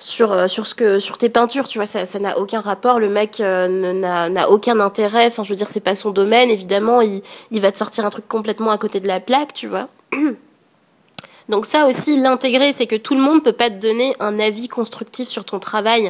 sur 0.00 0.32
euh, 0.32 0.48
sur 0.48 0.66
ce 0.66 0.74
que 0.74 0.98
sur 0.98 1.18
tes 1.18 1.28
peintures, 1.28 1.68
tu 1.68 1.78
vois. 1.78 1.86
Ça 1.86 2.04
ça 2.06 2.18
n'a 2.18 2.38
aucun 2.38 2.60
rapport. 2.60 2.98
Le 2.98 3.08
mec 3.08 3.40
euh, 3.40 4.28
n'a 4.28 4.50
aucun 4.50 4.80
intérêt. 4.80 5.26
Enfin, 5.26 5.44
je 5.44 5.50
veux 5.50 5.56
dire, 5.56 5.68
c'est 5.68 5.80
pas 5.80 5.94
son 5.94 6.10
domaine. 6.10 6.50
Évidemment, 6.50 7.00
il 7.00 7.22
il 7.50 7.60
va 7.60 7.70
te 7.70 7.76
sortir 7.76 8.04
un 8.04 8.10
truc 8.10 8.26
complètement 8.26 8.70
à 8.70 8.78
côté 8.78 9.00
de 9.00 9.06
la 9.06 9.20
plaque, 9.20 9.52
tu 9.52 9.68
vois. 9.68 9.88
Donc 11.48 11.66
ça 11.66 11.86
aussi, 11.86 12.16
l'intégrer, 12.16 12.72
c'est 12.72 12.86
que 12.86 12.96
tout 12.96 13.14
le 13.14 13.20
monde 13.20 13.42
peut 13.42 13.52
pas 13.52 13.70
te 13.70 13.74
donner 13.74 14.14
un 14.20 14.38
avis 14.38 14.68
constructif 14.68 15.28
sur 15.28 15.44
ton 15.44 15.58
travail. 15.58 16.08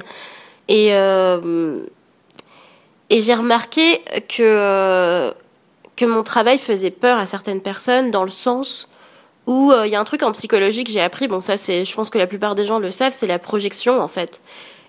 Et 0.69 0.95
euh, 0.95 1.81
et 3.11 3.21
j'ai 3.21 3.35
remarqué 3.35 4.03
que, 4.29 5.35
que 5.97 6.05
mon 6.05 6.23
travail 6.23 6.59
faisait 6.59 6.93
peur 6.93 7.19
à 7.19 7.27
certaines 7.27 7.61
personnes 7.61 8.13
dans 8.13 8.23
le 8.23 8.31
sens 8.31 8.89
où 9.51 9.73
euh, 9.73 9.85
il 9.85 9.93
y 9.93 9.97
a 9.97 10.01
un 10.01 10.05
truc 10.05 10.23
en 10.23 10.31
psychologie 10.31 10.85
que 10.85 10.93
j'ai 10.93 11.01
appris, 11.01 11.27
bon 11.27 11.41
ça 11.41 11.57
c'est, 11.57 11.85
je 11.85 11.95
pense 11.97 12.09
que 12.09 12.19
la 12.19 12.29
plupart 12.29 12.55
des 12.55 12.65
gens 12.65 12.79
le 12.79 12.93
savent, 12.93 13.13
c'est 13.13 13.27
la 13.27 13.41
projection 13.41 14.01
en 14.01 14.07
fait. 14.07 14.41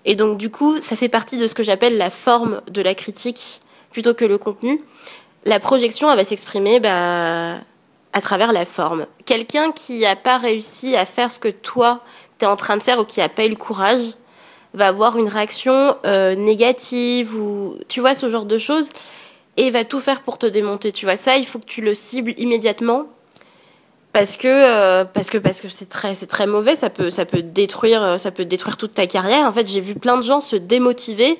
Et 0.04 0.14
donc 0.14 0.38
du 0.38 0.50
coup, 0.50 0.80
ça 0.80 0.94
fait 0.94 1.08
partie 1.08 1.36
de 1.36 1.48
ce 1.48 1.54
que 1.56 1.64
j'appelle 1.64 1.98
la 1.98 2.10
forme 2.10 2.62
de 2.70 2.80
la 2.80 2.94
critique 2.94 3.60
plutôt 3.90 4.14
que 4.14 4.24
le 4.24 4.38
contenu. 4.38 4.80
La 5.44 5.58
projection, 5.58 6.08
elle 6.12 6.16
va 6.16 6.24
s'exprimer 6.24 6.78
bah, 6.78 7.56
à 8.12 8.20
travers 8.20 8.52
la 8.52 8.64
forme. 8.64 9.06
Quelqu'un 9.26 9.72
qui 9.72 9.98
n'a 9.98 10.14
pas 10.14 10.38
réussi 10.38 10.94
à 10.94 11.06
faire 11.06 11.32
ce 11.32 11.40
que 11.40 11.48
toi, 11.48 12.00
t'es 12.38 12.46
en 12.46 12.54
train 12.54 12.76
de 12.76 12.84
faire 12.84 13.00
ou 13.00 13.04
qui 13.04 13.18
n'a 13.18 13.28
pas 13.28 13.44
eu 13.44 13.48
le 13.48 13.56
courage, 13.56 14.02
va 14.74 14.86
avoir 14.86 15.18
une 15.18 15.28
réaction 15.28 15.96
euh, 16.06 16.36
négative 16.36 17.34
ou 17.34 17.74
tu 17.88 18.00
vois 18.00 18.14
ce 18.14 18.28
genre 18.28 18.46
de 18.46 18.58
choses 18.58 18.90
et 19.56 19.70
va 19.70 19.82
tout 19.84 20.00
faire 20.00 20.22
pour 20.22 20.38
te 20.38 20.46
démonter 20.46 20.92
tu 20.92 21.04
vois 21.04 21.16
ça 21.16 21.36
il 21.36 21.44
faut 21.44 21.58
que 21.58 21.66
tu 21.66 21.82
le 21.82 21.92
cibles 21.92 22.32
immédiatement 22.38 23.04
parce 24.12 24.36
que 24.36 24.48
euh, 24.48 25.04
parce 25.04 25.30
que 25.30 25.38
parce 25.38 25.60
que 25.60 25.68
c'est 25.68 25.88
très 25.88 26.14
c'est 26.14 26.26
très 26.26 26.46
mauvais 26.46 26.76
ça 26.76 26.90
peut 26.90 27.08
ça 27.10 27.24
peut 27.24 27.42
détruire 27.42 28.02
euh, 28.02 28.18
ça 28.18 28.30
peut 28.30 28.44
détruire 28.44 28.76
toute 28.76 28.92
ta 28.92 29.06
carrière. 29.06 29.46
En 29.46 29.52
fait 29.52 29.66
j'ai 29.66 29.80
vu 29.80 29.94
plein 29.94 30.16
de 30.16 30.22
gens 30.22 30.40
se 30.40 30.56
démotiver 30.56 31.38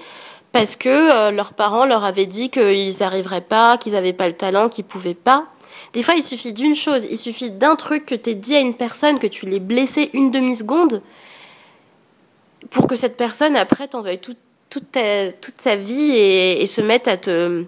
parce 0.53 0.77
que 0.77 0.89
euh, 0.89 1.31
leurs 1.31 1.53
parents 1.53 1.85
leur 1.87 2.05
avaient 2.05 2.27
dit 2.27 2.51
qu'ils 2.51 2.95
n'arriveraient 3.01 3.41
pas 3.43 3.77
qu'ils 3.79 3.95
avaient 3.97 4.13
pas 4.15 4.29
le 4.29 4.35
talent 4.35 4.69
qu'ils 4.69 4.85
pouvaient 4.85 5.15
pas. 5.15 5.47
Des 5.93 6.03
fois 6.03 6.15
il 6.15 6.23
suffit 6.23 6.53
d'une 6.55 6.75
chose 6.75 7.07
il 7.11 7.19
suffit 7.19 7.51
d'un 7.51 7.77
truc 7.77 8.07
que 8.07 8.15
t'aies 8.15 8.35
dit 8.35 8.57
à 8.57 8.61
une 8.61 8.75
personne 8.75 9.19
que 9.19 9.27
tu 9.27 9.47
l'aies 9.47 9.59
blessé 9.59 10.11
une 10.15 10.31
demi 10.31 10.57
seconde 10.57 11.03
pour 12.71 12.87
que 12.87 12.97
cette 12.97 13.17
personne 13.19 13.57
après 13.57 13.89
t'en 13.89 14.01
veuille 14.01 14.19
tout- 14.19 14.37
toute, 14.71 14.97
toute 15.43 15.61
sa 15.61 15.77
vie 15.77 16.13
et 16.17 16.67
se 16.67 16.81
mette 16.81 17.07
à 17.07 17.19
te, 17.19 17.65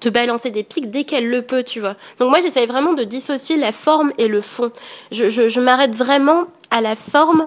te 0.00 0.08
balancer 0.08 0.50
des 0.50 0.62
pics 0.62 0.90
dès 0.90 1.04
qu'elle 1.04 1.28
le 1.28 1.42
peut, 1.42 1.62
tu 1.62 1.80
vois. 1.80 1.96
Donc 2.18 2.30
moi 2.30 2.40
j'essaye 2.40 2.66
vraiment 2.66 2.92
de 2.92 3.04
dissocier 3.04 3.56
la 3.56 3.72
forme 3.72 4.12
et 4.18 4.28
le 4.28 4.40
fond. 4.40 4.70
Je, 5.12 5.28
je, 5.28 5.60
m'arrête 5.60 5.94
vraiment 5.94 6.44
à 6.70 6.80
la 6.80 6.96
forme. 6.96 7.46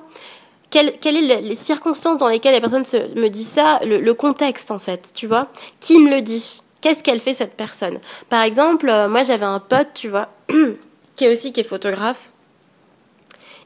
Quelles 0.69 0.93
quelles 0.99 1.31
est 1.31 1.41
les 1.41 1.55
circonstances 1.55 2.17
dans 2.17 2.27
lesquelles 2.27 2.53
la 2.53 2.61
personne 2.61 2.83
me 3.15 3.29
dit 3.29 3.43
ça, 3.43 3.79
le, 3.83 4.13
contexte 4.13 4.71
en 4.71 4.79
fait, 4.79 5.11
tu 5.13 5.27
vois. 5.27 5.47
Qui 5.79 5.99
me 5.99 6.09
le 6.09 6.21
dit? 6.21 6.61
Qu'est-ce 6.81 7.03
qu'elle 7.03 7.19
fait 7.19 7.33
cette 7.33 7.55
personne? 7.55 7.99
Par 8.29 8.43
exemple, 8.43 8.89
euh, 8.89 9.07
moi 9.07 9.23
j'avais 9.23 9.45
un 9.45 9.59
pote, 9.59 9.89
tu 9.93 10.09
vois, 10.09 10.29
qui 11.15 11.25
est 11.25 11.31
aussi 11.31 11.53
qui 11.53 11.61
est 11.61 11.63
photographe 11.63 12.29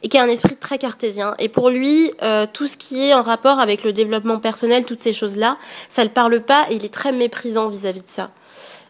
et 0.03 0.09
qui 0.09 0.17
a 0.17 0.23
un 0.23 0.27
esprit 0.27 0.55
très 0.55 0.77
cartésien. 0.77 1.35
Et 1.39 1.49
pour 1.49 1.69
lui, 1.69 2.11
euh, 2.21 2.45
tout 2.51 2.67
ce 2.67 2.77
qui 2.77 3.07
est 3.07 3.13
en 3.13 3.21
rapport 3.21 3.59
avec 3.59 3.83
le 3.83 3.93
développement 3.93 4.39
personnel, 4.39 4.85
toutes 4.85 5.01
ces 5.01 5.13
choses-là, 5.13 5.57
ça 5.89 6.03
le 6.03 6.09
parle 6.09 6.41
pas 6.41 6.65
et 6.69 6.75
il 6.75 6.85
est 6.85 6.93
très 6.93 7.11
méprisant 7.11 7.69
vis-à-vis 7.69 8.01
de 8.01 8.07
ça. 8.07 8.31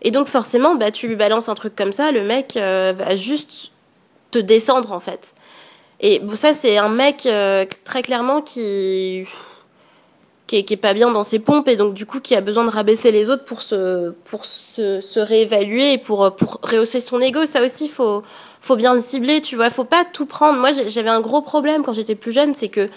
Et 0.01 0.12
donc 0.12 0.27
forcément, 0.27 0.75
bah 0.75 0.92
tu 0.92 1.07
lui 1.07 1.15
balances 1.15 1.50
un 1.50 1.53
truc 1.53 1.75
comme 1.75 1.94
ça, 1.94 2.12
le 2.12 2.24
mec 2.24 2.57
euh, 2.57 2.94
va 2.95 3.15
juste 3.15 3.71
te 4.31 4.39
descendre 4.39 4.94
en 4.94 5.00
fait. 5.00 5.33
Et 6.00 6.19
bon, 6.19 6.36
ça 6.36 6.53
c'est 6.53 6.77
un 6.77 6.89
mec 6.89 7.25
euh, 7.25 7.65
très 7.83 8.01
clairement 8.01 8.42
qui 8.42 9.25
qui 10.48 10.57
est, 10.57 10.75
pas 10.75 10.94
bien 10.94 11.12
dans 11.12 11.24
ses 11.24 11.39
pompes 11.39 11.69
et 11.69 11.77
donc 11.77 11.94
du 11.94 12.06
coup 12.06 12.19
qui 12.19 12.36
a 12.36 12.42
besoin 12.42 12.65
de 12.65 12.69
rabaisser 12.69 13.12
les 13.12 13.30
autres 13.30 13.45
pour 13.45 13.62
se 13.62 14.09
pour 14.25 14.44
se, 14.45 15.19
réévaluer 15.19 15.94
et 15.94 15.98
pour 15.98 16.36
pour 16.36 16.59
rehausser 16.62 17.00
son 17.00 17.21
ego. 17.21 17.45
Ça 17.45 17.63
aussi 17.63 17.88
faut 17.88 18.24
faut 18.59 18.75
bien 18.75 18.94
le 18.94 19.01
cibler, 19.01 19.42
tu 19.42 19.56
vois. 19.56 19.69
Faut 19.69 19.86
pas 19.86 20.03
tout 20.03 20.25
prendre. 20.25 20.59
Moi 20.59 20.71
j'avais 20.88 21.09
un 21.09 21.21
gros 21.21 21.42
problème 21.42 21.83
quand 21.83 21.94
j'étais 21.94 22.15
plus 22.15 22.33
jeune, 22.33 22.53
c'est 22.53 22.69
que 22.69 22.89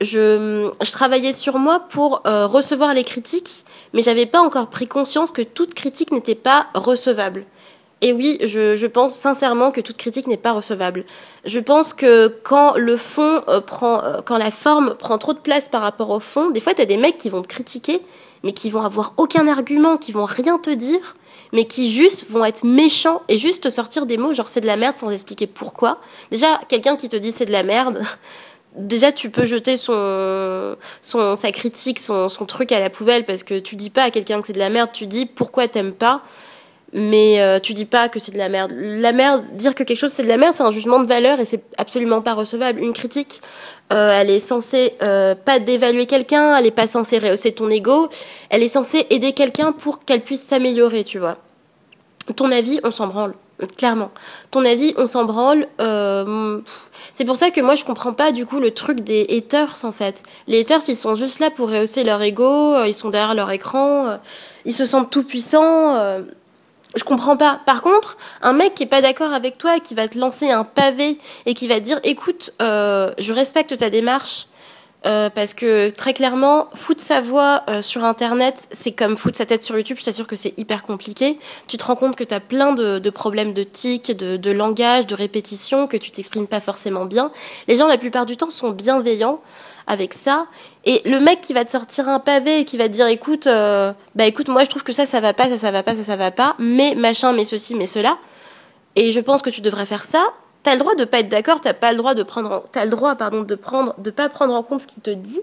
je, 0.00 0.70
je 0.80 0.92
travaillais 0.92 1.32
sur 1.32 1.58
moi 1.58 1.80
pour 1.88 2.22
euh, 2.26 2.46
recevoir 2.46 2.94
les 2.94 3.04
critiques, 3.04 3.64
mais 3.92 4.02
j'avais 4.02 4.26
pas 4.26 4.40
encore 4.40 4.68
pris 4.68 4.86
conscience 4.86 5.30
que 5.32 5.42
toute 5.42 5.74
critique 5.74 6.12
n'était 6.12 6.34
pas 6.34 6.68
recevable. 6.74 7.44
Et 8.00 8.12
oui, 8.12 8.38
je, 8.42 8.76
je 8.76 8.86
pense 8.86 9.16
sincèrement 9.16 9.72
que 9.72 9.80
toute 9.80 9.96
critique 9.96 10.28
n'est 10.28 10.36
pas 10.36 10.52
recevable. 10.52 11.04
Je 11.44 11.58
pense 11.58 11.94
que 11.94 12.28
quand 12.44 12.74
le 12.76 12.96
fond 12.96 13.42
euh, 13.48 13.60
prend, 13.60 14.02
euh, 14.04 14.20
quand 14.24 14.38
la 14.38 14.52
forme 14.52 14.94
prend 14.94 15.18
trop 15.18 15.32
de 15.32 15.40
place 15.40 15.68
par 15.68 15.82
rapport 15.82 16.10
au 16.10 16.20
fond, 16.20 16.50
des 16.50 16.60
fois 16.60 16.74
t'as 16.74 16.84
des 16.84 16.96
mecs 16.96 17.18
qui 17.18 17.28
vont 17.28 17.42
te 17.42 17.48
critiquer, 17.48 18.00
mais 18.44 18.52
qui 18.52 18.70
vont 18.70 18.82
avoir 18.82 19.14
aucun 19.16 19.48
argument, 19.48 19.96
qui 19.96 20.12
vont 20.12 20.26
rien 20.26 20.58
te 20.58 20.70
dire, 20.70 21.16
mais 21.52 21.64
qui 21.64 21.90
juste 21.90 22.30
vont 22.30 22.44
être 22.44 22.64
méchants 22.64 23.22
et 23.28 23.36
juste 23.36 23.64
te 23.64 23.70
sortir 23.70 24.06
des 24.06 24.16
mots 24.16 24.32
genre 24.32 24.48
c'est 24.48 24.60
de 24.60 24.66
la 24.66 24.76
merde 24.76 24.96
sans 24.96 25.10
expliquer 25.10 25.48
pourquoi. 25.48 25.98
Déjà, 26.30 26.60
quelqu'un 26.68 26.94
qui 26.94 27.08
te 27.08 27.16
dit 27.16 27.32
c'est 27.32 27.46
de 27.46 27.52
la 27.52 27.64
merde, 27.64 28.00
déjà 28.78 29.12
tu 29.12 29.30
peux 29.30 29.44
jeter 29.44 29.76
son, 29.76 30.76
son 31.02 31.36
sa 31.36 31.52
critique, 31.52 31.98
son, 31.98 32.28
son 32.28 32.46
truc 32.46 32.72
à 32.72 32.80
la 32.80 32.90
poubelle 32.90 33.24
parce 33.24 33.42
que 33.42 33.58
tu 33.58 33.76
dis 33.76 33.90
pas 33.90 34.04
à 34.04 34.10
quelqu'un 34.10 34.40
que 34.40 34.46
c'est 34.46 34.52
de 34.52 34.58
la 34.58 34.70
merde, 34.70 34.90
tu 34.92 35.06
dis 35.06 35.26
pourquoi 35.26 35.68
t'aimes 35.68 35.92
pas, 35.92 36.22
mais 36.92 37.40
euh, 37.40 37.58
tu 37.58 37.74
dis 37.74 37.84
pas 37.84 38.08
que 38.08 38.18
c'est 38.18 38.32
de 38.32 38.38
la 38.38 38.48
merde. 38.48 38.72
La 38.74 39.12
merde, 39.12 39.44
dire 39.52 39.74
que 39.74 39.82
quelque 39.82 39.98
chose 39.98 40.12
c'est 40.12 40.22
de 40.22 40.28
la 40.28 40.36
merde, 40.36 40.54
c'est 40.54 40.62
un 40.62 40.70
jugement 40.70 41.00
de 41.00 41.06
valeur 41.06 41.40
et 41.40 41.44
c'est 41.44 41.62
absolument 41.76 42.22
pas 42.22 42.34
recevable. 42.34 42.80
Une 42.80 42.92
critique, 42.92 43.40
euh, 43.92 44.12
elle 44.18 44.30
est 44.30 44.40
censée 44.40 44.94
euh, 45.02 45.34
pas 45.34 45.58
dévaluer 45.58 46.06
quelqu'un, 46.06 46.56
elle 46.56 46.66
est 46.66 46.70
pas 46.70 46.86
censée 46.86 47.18
rehausser 47.18 47.52
ton 47.52 47.68
ego, 47.68 48.08
elle 48.50 48.62
est 48.62 48.68
censée 48.68 49.06
aider 49.10 49.32
quelqu'un 49.32 49.72
pour 49.72 50.04
qu'elle 50.04 50.22
puisse 50.22 50.42
s'améliorer, 50.42 51.04
tu 51.04 51.18
vois. 51.18 51.36
Ton 52.36 52.50
avis, 52.52 52.80
on 52.84 52.90
s'en 52.90 53.06
branle. 53.06 53.34
Clairement. 53.76 54.10
Ton 54.52 54.64
avis, 54.64 54.94
on 54.96 55.06
s'en 55.06 55.24
branle. 55.24 55.66
Euh, 55.80 56.60
c'est 57.12 57.24
pour 57.24 57.36
ça 57.36 57.50
que 57.50 57.60
moi, 57.60 57.74
je 57.74 57.84
comprends 57.84 58.12
pas 58.12 58.30
du 58.30 58.46
coup 58.46 58.60
le 58.60 58.70
truc 58.72 59.00
des 59.00 59.26
haters 59.28 59.84
en 59.84 59.90
fait. 59.90 60.22
Les 60.46 60.60
haters, 60.60 60.82
ils 60.86 60.96
sont 60.96 61.16
juste 61.16 61.40
là 61.40 61.50
pour 61.50 61.68
rehausser 61.68 62.04
leur 62.04 62.22
ego, 62.22 62.74
euh, 62.74 62.86
ils 62.86 62.94
sont 62.94 63.10
derrière 63.10 63.34
leur 63.34 63.50
écran, 63.50 64.06
euh, 64.06 64.16
ils 64.64 64.72
se 64.74 64.86
sentent 64.86 65.10
tout 65.10 65.24
puissants. 65.24 65.96
euh, 65.96 66.22
je 66.96 67.04
comprends 67.04 67.36
pas. 67.36 67.60
Par 67.66 67.82
contre, 67.82 68.16
un 68.42 68.52
mec 68.52 68.74
qui 68.74 68.84
est 68.84 68.86
pas 68.86 69.02
d'accord 69.02 69.32
avec 69.32 69.58
toi, 69.58 69.78
qui 69.80 69.94
va 69.94 70.08
te 70.08 70.18
lancer 70.18 70.50
un 70.50 70.64
pavé 70.64 71.18
et 71.44 71.54
qui 71.54 71.68
va 71.68 71.76
te 71.76 71.80
dire, 71.80 72.00
écoute, 72.02 72.54
euh, 72.62 73.12
je 73.18 73.32
respecte 73.32 73.76
ta 73.76 73.90
démarche. 73.90 74.46
Euh, 75.06 75.30
parce 75.30 75.54
que 75.54 75.90
très 75.90 76.12
clairement, 76.12 76.68
foutre 76.74 77.02
sa 77.02 77.20
voix 77.20 77.62
euh, 77.68 77.82
sur 77.82 78.04
Internet, 78.04 78.66
c'est 78.72 78.92
comme 78.92 79.16
foutre 79.16 79.38
sa 79.38 79.46
tête 79.46 79.62
sur 79.62 79.76
YouTube. 79.76 79.96
Je 79.98 80.04
t'assure 80.04 80.26
que 80.26 80.36
c'est 80.36 80.54
hyper 80.58 80.82
compliqué. 80.82 81.38
Tu 81.68 81.76
te 81.76 81.84
rends 81.84 81.96
compte 81.96 82.16
que 82.16 82.24
tu 82.24 82.34
as 82.34 82.40
plein 82.40 82.72
de, 82.72 82.98
de 82.98 83.10
problèmes 83.10 83.52
de 83.52 83.62
tic, 83.62 84.10
de, 84.10 84.36
de 84.36 84.50
langage, 84.50 85.06
de 85.06 85.14
répétition, 85.14 85.86
que 85.86 85.96
tu 85.96 86.10
t'exprimes 86.10 86.46
pas 86.46 86.60
forcément 86.60 87.04
bien. 87.04 87.30
Les 87.68 87.76
gens, 87.76 87.86
la 87.86 87.98
plupart 87.98 88.26
du 88.26 88.36
temps, 88.36 88.50
sont 88.50 88.70
bienveillants. 88.70 89.40
avec 89.88 90.12
ça. 90.14 90.46
Et 90.84 91.00
le 91.06 91.18
mec 91.18 91.40
qui 91.40 91.54
va 91.54 91.64
te 91.64 91.70
sortir 91.70 92.08
un 92.08 92.20
pavé 92.20 92.60
et 92.60 92.64
qui 92.64 92.76
va 92.76 92.84
te 92.88 92.92
dire 92.92 93.06
écoute, 93.08 93.46
euh, 93.46 93.92
bah 94.14 94.26
écoute, 94.26 94.48
moi 94.48 94.62
je 94.62 94.68
trouve 94.68 94.84
que 94.84 94.92
ça, 94.92 95.06
ça 95.06 95.18
va 95.18 95.32
pas, 95.32 95.48
ça, 95.48 95.56
ça 95.56 95.70
va 95.70 95.82
pas, 95.82 95.96
ça, 95.96 96.04
ça 96.04 96.16
va 96.16 96.30
pas, 96.30 96.54
mais 96.58 96.94
machin, 96.94 97.32
mais 97.32 97.46
ceci, 97.46 97.74
mais 97.74 97.86
cela. 97.86 98.18
Et 98.94 99.10
je 99.10 99.20
pense 99.20 99.42
que 99.42 99.50
tu 99.50 99.60
devrais 99.62 99.86
faire 99.86 100.04
ça. 100.04 100.22
T'as 100.62 100.72
le 100.72 100.78
droit 100.78 100.94
de 100.94 101.04
pas 101.04 101.20
être 101.20 101.28
d'accord, 101.28 101.60
t'as 101.60 101.74
pas 101.74 101.92
le 101.92 101.98
droit 101.98 102.14
de 102.14 102.22
prendre, 102.22 102.64
t'as 102.72 102.84
le 102.84 102.90
droit, 102.90 103.14
pardon, 103.14 103.42
de 103.42 103.54
prendre, 103.54 103.94
de 103.98 104.10
pas 104.10 104.28
prendre 104.28 104.54
en 104.54 104.62
compte 104.62 104.82
ce 104.82 104.86
qu'il 104.86 105.02
te 105.02 105.10
dit. 105.10 105.40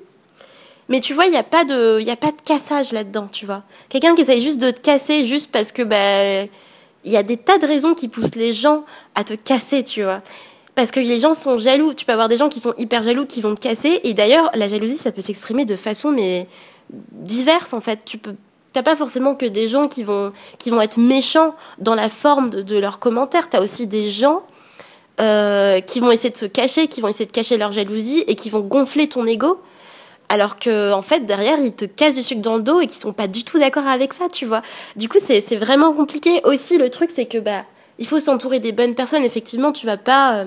Mais 0.90 1.00
tu 1.00 1.14
vois, 1.14 1.26
il 1.26 1.32
n'y 1.32 1.38
a 1.38 1.44
pas 1.44 1.66
de, 1.66 2.00
il 2.00 2.10
a 2.10 2.16
pas 2.16 2.32
de 2.32 2.42
cassage 2.44 2.92
là-dedans, 2.92 3.28
tu 3.32 3.46
vois. 3.46 3.64
Quelqu'un 3.90 4.14
qui 4.14 4.22
essaye 4.22 4.42
juste 4.42 4.62
de 4.62 4.72
te 4.72 4.80
casser 4.80 5.26
juste 5.26 5.52
parce 5.52 5.72
que, 5.72 5.82
bah, 5.82 6.48
il 7.06 7.12
y 7.12 7.18
a 7.18 7.24
des 7.24 7.38
tas 7.38 7.58
de 7.58 7.66
raisons 7.66 7.94
qui 7.94 8.08
poussent 8.08 8.36
les 8.36 8.54
gens 8.54 8.84
à 9.16 9.24
te 9.24 9.34
casser, 9.34 9.84
tu 9.84 10.04
vois. 10.04 10.22
Parce 10.76 10.92
que 10.92 11.00
les 11.00 11.20
gens 11.20 11.34
sont 11.34 11.58
jaloux. 11.58 11.94
Tu 11.94 12.06
peux 12.06 12.12
avoir 12.12 12.28
des 12.28 12.38
gens 12.38 12.50
qui 12.50 12.60
sont 12.60 12.74
hyper 12.78 13.02
jaloux, 13.02 13.26
qui 13.26 13.42
vont 13.42 13.56
te 13.56 13.62
casser. 13.62 14.02
Et 14.04 14.14
d'ailleurs, 14.14 14.52
la 14.54 14.68
jalousie, 14.68 14.98
ça 14.98 15.12
peut 15.12 15.22
s'exprimer 15.22 15.66
de 15.66 15.76
façon, 15.76 16.12
mais 16.12 16.48
diverses, 16.90 17.74
en 17.74 17.82
fait. 17.82 18.04
Tu 18.06 18.18
peux, 18.18 18.36
t'as 18.74 18.84
pas 18.84 18.96
forcément 18.96 19.36
que 19.36 19.46
des 19.46 19.68
gens 19.68 19.88
qui 19.88 20.04
vont, 20.04 20.34
qui 20.60 20.70
vont 20.70 20.82
être 20.82 20.98
méchants 20.98 21.56
dans 21.78 21.96
la 21.96 22.10
forme 22.10 22.50
de, 22.50 22.62
de 22.62 22.78
leurs 22.78 23.00
commentaires. 23.00 23.50
T'as 23.50 23.62
aussi 23.62 23.88
des 23.88 24.10
gens, 24.10 24.44
euh, 25.22 25.80
qui 25.80 26.00
vont 26.00 26.12
essayer 26.12 26.30
de 26.30 26.38
se 26.38 26.46
cacher, 26.46 26.88
qui 26.88 27.02
vont 27.02 27.08
essayer 27.08 27.26
de 27.26 27.32
cacher 27.32 27.58
leur 27.58 27.72
jalousie 27.72 28.24
et 28.28 28.36
qui 28.36 28.50
vont 28.50 28.60
gonfler 28.60 29.08
ton 29.08 29.26
ego. 29.26 29.62
Alors 30.28 30.58
que 30.58 30.92
en 30.92 31.02
fait 31.02 31.26
derrière 31.26 31.60
ils 31.60 31.74
te 31.74 31.86
cassent 31.86 32.16
du 32.16 32.24
sucre 32.24 32.42
dans 32.42 32.58
le 32.58 32.64
dos 32.64 32.82
et 32.82 32.88
qu'ils 32.88 33.00
sont 33.00 33.14
pas 33.14 33.28
du 33.28 33.44
tout 33.44 33.60
d'accord 33.60 33.88
avec 33.88 34.14
ça 34.14 34.28
tu 34.28 34.46
vois. 34.46 34.62
Du 34.96 35.08
coup 35.08 35.20
c'est 35.24 35.40
c'est 35.40 35.56
vraiment 35.56 35.94
compliqué. 35.94 36.42
Aussi 36.44 36.78
le 36.78 36.90
truc 36.90 37.12
c'est 37.12 37.28
que 37.28 37.38
bah 37.38 37.64
il 38.00 38.08
faut 38.08 38.20
s'entourer 38.20 38.60
des 38.60 38.72
bonnes 38.72 38.96
personnes. 38.96 39.24
Effectivement 39.24 39.72
tu 39.72 39.86
vas 39.86 39.98
pas 39.98 40.36
euh, 40.38 40.46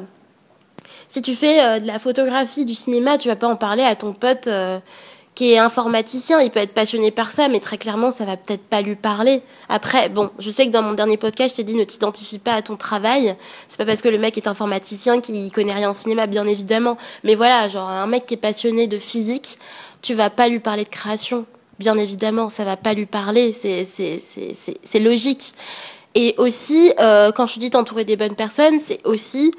si 1.06 1.22
tu 1.22 1.34
fais 1.34 1.62
euh, 1.62 1.78
de 1.78 1.87
la 1.87 1.98
photographie 1.98 2.64
du 2.64 2.75
cinéma 2.75 3.18
tu 3.18 3.28
vas 3.28 3.37
pas 3.37 3.48
en 3.48 3.56
parler 3.56 3.84
à 3.84 3.94
ton 3.94 4.12
pote 4.12 4.48
qui 5.38 5.52
est 5.52 5.59
informaticien, 5.59 6.40
il 6.40 6.50
peut 6.50 6.59
être 6.59 6.75
passionné 6.75 7.12
par 7.12 7.30
ça, 7.30 7.47
mais 7.47 7.61
très 7.61 7.78
clairement, 7.78 8.11
ça 8.11 8.25
va 8.25 8.37
peut-être 8.37 8.64
pas 8.64 8.83
lui 8.83 8.97
parler. 8.97 9.40
Après, 9.68 10.09
bon, 10.09 10.30
je 10.40 10.50
sais 10.50 10.66
que 10.66 10.73
dans 10.73 10.83
mon 10.83 10.95
dernier 10.95 11.16
podcast, 11.16 11.52
je 11.52 11.59
t'ai 11.59 11.62
dit 11.62 11.76
ne 11.76 11.85
t'identifie 11.85 12.40
pas 12.40 12.54
à 12.54 12.61
ton 12.61 12.75
travail. 12.75 13.37
C'est 13.68 13.78
pas 13.78 13.85
parce 13.85 14.02
que 14.02 14.09
le 14.09 14.18
mec 14.18 14.37
est 14.37 14.49
informaticien 14.49 15.21
qu'il 15.21 15.49
connaît 15.52 15.75
rien 15.75 15.90
en 15.90 15.92
cinéma, 15.92 16.26
bien 16.26 16.45
évidemment. 16.49 16.99
Mais 17.23 17.37
voilà, 17.37 17.68
genre 17.68 17.88
un 17.88 18.09
mec 18.09 18.26
qui 18.26 18.35
est 18.35 18.38
passionné 18.38 18.88
de 18.88 18.99
physique, 18.99 19.61
tu 20.02 20.12
vas 20.12 20.28
pas 20.28 20.49
lui 20.49 20.59
parler 20.59 20.83
de 20.83 20.88
création. 20.88 21.47
Bien 21.78 21.97
évidemment, 21.99 22.49
ça 22.49 22.64
va 22.64 22.76
pas 22.76 22.95
lui 22.95 23.07
parler. 23.07 23.52
C'est 23.52 24.99
logique. 24.99 25.54
Et 26.16 26.35
aussi, 26.38 26.92
euh, 26.99 27.30
quand 27.30 27.47
je 27.47 27.61
dis 27.61 27.71
t'entourer 27.71 28.04
des 28.04 28.16
bonnes 28.16 28.35
personnes, 28.35 28.80
c'est 28.80 28.99
aussi 29.04 29.52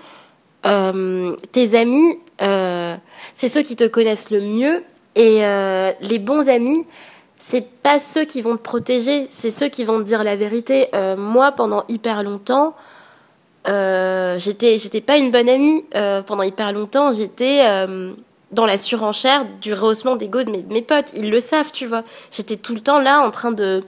euh, 0.65 1.37
tes 1.53 1.77
amis. 1.79 2.19
Euh, 2.41 2.97
c'est 3.33 3.47
ceux 3.47 3.61
qui 3.61 3.77
te 3.77 3.85
connaissent 3.87 4.29
le 4.29 4.41
mieux 4.41 4.83
et 5.15 5.39
euh, 5.43 5.91
les 6.01 6.19
bons 6.19 6.49
amis, 6.49 6.85
c'est 7.37 7.67
pas 7.67 7.99
ceux 7.99 8.25
qui 8.25 8.41
vont 8.41 8.57
te 8.57 8.61
protéger, 8.61 9.27
c'est 9.29 9.51
ceux 9.51 9.67
qui 9.67 9.83
vont 9.83 9.99
te 9.99 10.03
dire 10.03 10.23
la 10.23 10.35
vérité. 10.35 10.87
Euh, 10.93 11.15
moi, 11.15 11.51
pendant 11.51 11.83
hyper 11.87 12.23
longtemps, 12.23 12.75
euh, 13.67 14.37
j'étais 14.37 15.01
pas 15.01 15.17
une 15.17 15.31
bonne 15.31 15.49
amie. 15.49 15.83
Pendant 16.25 16.43
hyper 16.43 16.71
longtemps, 16.73 17.11
j'étais 17.11 17.63
dans 18.51 18.65
la 18.65 18.77
surenchère 18.77 19.45
du 19.61 19.73
rehaussement 19.73 20.15
d'ego 20.15 20.43
de 20.43 20.51
mes, 20.51 20.61
de 20.61 20.73
mes 20.73 20.81
potes. 20.81 21.11
Ils 21.15 21.29
le 21.29 21.39
savent, 21.39 21.71
tu 21.71 21.85
vois. 21.85 22.03
J'étais 22.31 22.55
tout 22.55 22.73
le 22.73 22.81
temps 22.81 22.99
là 22.99 23.21
en 23.21 23.31
train 23.31 23.51
de 23.51 23.83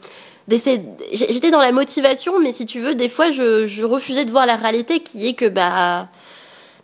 d'essayer. 0.47 0.83
J'étais 1.13 1.51
dans 1.51 1.61
la 1.61 1.71
motivation, 1.71 2.39
mais 2.39 2.51
si 2.51 2.65
tu 2.65 2.79
veux, 2.79 2.95
des 2.95 3.09
fois, 3.09 3.31
je, 3.31 3.65
je 3.65 3.85
refusais 3.85 4.25
de 4.25 4.31
voir 4.31 4.45
la 4.45 4.55
réalité 4.55 4.99
qui 4.99 5.27
est 5.27 5.33
que 5.33 5.47
bah 5.47 6.09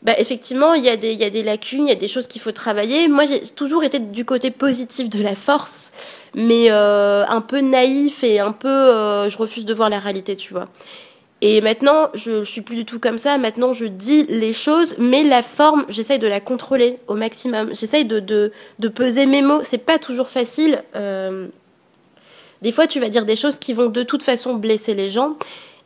bah, 0.04 0.14
effectivement, 0.18 0.74
il 0.74 0.84
y, 0.84 0.90
a 0.90 0.96
des, 0.96 1.14
y 1.14 1.24
a 1.24 1.30
des 1.30 1.44
lacunes, 1.44 1.88
il 1.88 1.90
y 1.90 1.92
a 1.92 1.96
des 1.96 2.08
choses 2.08 2.28
qu'il 2.28 2.42
faut 2.42 2.52
travailler. 2.52 3.08
Moi, 3.08 3.26
j'ai 3.26 3.42
toujours 3.42 3.84
été 3.84 4.00
du 4.00 4.26
côté 4.26 4.52
positif 4.52 5.10
de 5.10 5.22
la 5.24 5.36
force, 5.36 5.92
mais 6.36 6.68
euh, 6.70 7.26
un 7.28 7.42
peu 7.42 7.60
naïf 7.62 8.24
et 8.24 8.40
un 8.40 8.52
peu, 8.52 8.68
euh, 8.68 9.28
je 9.30 9.38
refuse 9.38 9.66
de 9.66 9.74
voir 9.74 9.90
la 9.90 10.00
réalité, 10.00 10.36
tu 10.36 10.54
vois. 10.54 10.68
Et 11.42 11.62
maintenant, 11.62 12.10
je 12.16 12.44
suis 12.44 12.62
plus 12.62 12.76
du 12.76 12.86
tout 12.86 13.00
comme 13.00 13.20
ça. 13.20 13.38
Maintenant, 13.38 13.74
je 13.74 13.86
dis 13.86 14.24
les 14.24 14.54
choses, 14.54 14.96
mais 14.98 15.24
la 15.24 15.44
forme, 15.44 15.86
j'essaye 15.88 16.18
de 16.18 16.28
la 16.28 16.40
contrôler 16.40 16.98
au 17.08 17.14
maximum. 17.14 17.70
J'essaye 17.76 18.06
de, 18.06 18.20
de, 18.20 18.52
de 18.80 18.88
peser 18.88 19.28
mes 19.28 19.44
mots. 19.44 19.60
C'est 19.62 19.78
pas 19.78 20.00
toujours 20.00 20.30
facile. 20.30 20.84
Euh, 20.96 21.48
des 22.64 22.72
fois, 22.72 22.88
tu 22.88 23.00
vas 23.00 23.10
dire 23.10 23.24
des 23.26 23.36
choses 23.36 23.60
qui 23.60 23.74
vont 23.74 23.88
de 23.88 24.02
toute 24.02 24.24
façon 24.24 24.56
blesser 24.56 24.96
les 24.96 25.10
gens. 25.10 25.38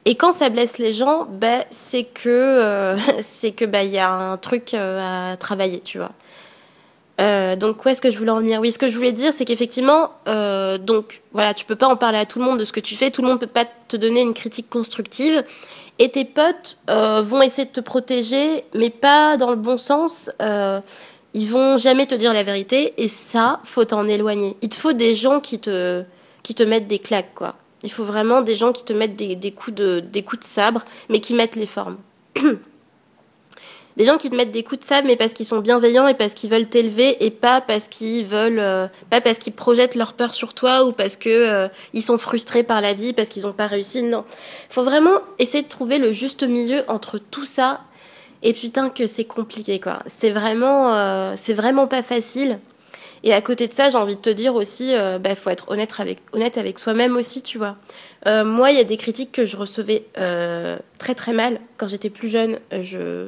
Et 0.06 0.16
quand 0.16 0.32
ça 0.32 0.50
blesse 0.50 0.78
les 0.80 0.94
gens, 0.94 1.28
ben 1.30 1.64
c'est 1.70 2.04
que 2.04 2.30
euh, 2.30 2.98
c'est 3.22 3.52
que 3.52 3.66
bah 3.66 3.84
il 3.84 3.92
y 3.92 4.00
a 4.00 4.10
un 4.10 4.38
truc 4.38 4.74
euh, 4.74 5.32
à 5.32 5.38
travailler, 5.38 5.82
tu 5.82 6.00
vois. 6.00 6.12
Euh, 7.20 7.56
donc 7.56 7.86
où 7.86 7.90
est-ce 7.90 8.02
que 8.02 8.10
je 8.10 8.18
voulais 8.18 8.32
en 8.32 8.40
venir 8.40 8.60
Oui, 8.62 8.72
ce 8.72 8.80
que 8.80 8.88
je 8.88 8.98
voulais 8.98 9.12
dire, 9.12 9.32
c'est 9.32 9.46
qu'effectivement, 9.46 10.12
donc 10.26 11.22
voilà, 11.34 11.54
tu 11.54 11.66
peux 11.66 11.76
pas 11.76 11.88
en 11.88 11.96
parler 11.96 12.18
à 12.18 12.26
tout 12.26 12.40
le 12.40 12.46
monde 12.46 12.58
de 12.58 12.64
ce 12.64 12.74
que 12.74 12.80
tu 12.80 12.96
fais. 12.96 13.12
Tout 13.12 13.22
le 13.22 13.28
monde 13.28 13.40
peut 13.40 13.46
pas 13.46 13.66
te 13.88 13.96
donner 13.96 14.22
une 14.22 14.34
critique 14.34 14.70
constructive. 14.70 15.44
Et 16.00 16.10
tes 16.10 16.26
potes 16.26 16.80
vont 16.88 17.44
essayer 17.44 17.66
de 17.66 17.72
te 17.72 17.80
protéger, 17.80 18.64
mais 18.74 18.90
pas 18.90 19.38
dans 19.38 19.52
le 19.52 19.56
bon 19.56 19.78
sens. 19.78 20.32
Ils 20.40 21.48
vont 21.48 21.78
jamais 21.78 22.08
te 22.08 22.16
dire 22.16 22.34
la 22.34 22.42
vérité. 22.42 22.96
Et 22.98 23.08
ça, 23.08 23.60
faut 23.66 23.86
t'en 23.86 24.08
éloigner. 24.08 24.58
Il 24.64 24.70
te 24.70 24.76
faut 24.76 24.94
des 24.94 25.14
gens 25.14 25.42
qui 25.42 25.60
te 25.60 26.04
qui 26.42 26.56
te 26.56 26.64
mettent 26.64 26.88
des 26.88 26.98
claques, 26.98 27.36
quoi. 27.36 27.56
Il 27.84 27.92
faut 27.92 28.04
vraiment 28.04 28.42
des 28.42 28.56
gens 28.56 28.72
qui 28.72 28.84
te 28.84 28.94
mettent 28.94 29.16
des, 29.16 29.52
coups, 29.52 29.76
de, 29.76 30.04
sabre, 30.42 30.84
mais 31.10 31.20
qui 31.20 31.34
mettent 31.34 31.56
les 31.56 31.66
formes. 31.66 31.98
des 33.98 34.06
gens 34.06 34.18
qui 34.18 34.30
te 34.30 34.36
mettent 34.36 34.52
des 34.52 34.64
coups 34.64 34.82
de 34.82 34.86
sabre, 34.86 35.08
mais 35.08 35.16
parce 35.16 35.34
qu'ils 35.34 35.46
sont 35.46 35.60
bienveillants 35.60 36.08
et 36.08 36.14
parce 36.14 36.34
qu'ils 36.34 36.50
veulent 36.50 36.70
t'élever 36.70 37.24
et 37.26 37.32
pas 37.32 37.60
parce 37.60 37.88
qu'ils 37.88 38.26
veulent, 38.26 38.60
euh, 38.60 38.88
pas 39.10 39.20
parce 39.20 39.40
qu'ils 39.40 39.54
projettent 39.54 39.96
leur 39.96 40.14
peur 40.14 40.34
sur 40.34 40.54
toi 40.54 40.86
ou 40.86 40.92
parce 40.92 41.16
que 41.16 41.30
euh, 41.30 41.68
ils 41.94 42.04
sont 42.04 42.18
frustrés 42.18 42.64
par 42.64 42.82
la 42.82 42.94
vie, 42.94 43.14
parce 43.14 43.30
qu'ils 43.30 43.44
n'ont 43.44 43.54
pas 43.54 43.68
réussi. 43.68 44.04
Non, 44.04 44.26
faut 44.70 44.84
vraiment 44.84 45.20
essayer 45.40 45.64
de 45.64 45.70
trouver 45.70 45.98
le 45.98 46.12
juste 46.12 46.44
milieu 46.44 46.84
entre 46.88 47.18
tout 47.18 47.46
ça. 47.46 47.82
Et 48.44 48.54
putain 48.54 48.90
que 48.90 49.06
c'est 49.06 49.26
compliqué 49.26 49.80
quoi. 49.80 50.00
C'est 50.08 50.32
vraiment, 50.32 50.96
euh, 50.96 51.34
c'est 51.36 51.54
vraiment 51.54 51.88
pas 51.88 52.02
facile. 52.02 52.60
Et 53.24 53.34
à 53.34 53.42
côté 53.42 53.68
de 53.68 53.74
ça, 53.74 53.90
j'ai 53.90 53.98
envie 53.98 54.16
de 54.16 54.22
te 54.22 54.30
dire 54.30 54.56
aussi, 54.56 54.96
euh, 54.96 55.20
bah, 55.20 55.36
faut 55.36 55.50
être 55.50 55.70
honnête 55.70 55.94
avec, 56.00 56.20
honnête 56.34 56.58
avec 56.58 56.80
soi-même 56.80 57.16
aussi, 57.16 57.44
tu 57.44 57.58
vois. 57.58 57.78
Euh, 58.28 58.44
moi, 58.44 58.72
il 58.72 58.78
y 58.78 58.80
a 58.80 58.84
des 58.84 58.98
critiques 58.98 59.32
que 59.32 59.46
je 59.46 59.58
recevais 59.58 60.06
euh, 60.18 60.78
très 60.98 61.14
très 61.16 61.34
mal 61.34 61.60
quand 61.78 61.88
j'étais 61.88 62.10
plus 62.10 62.30
jeune. 62.30 62.60
Je, 62.72 63.28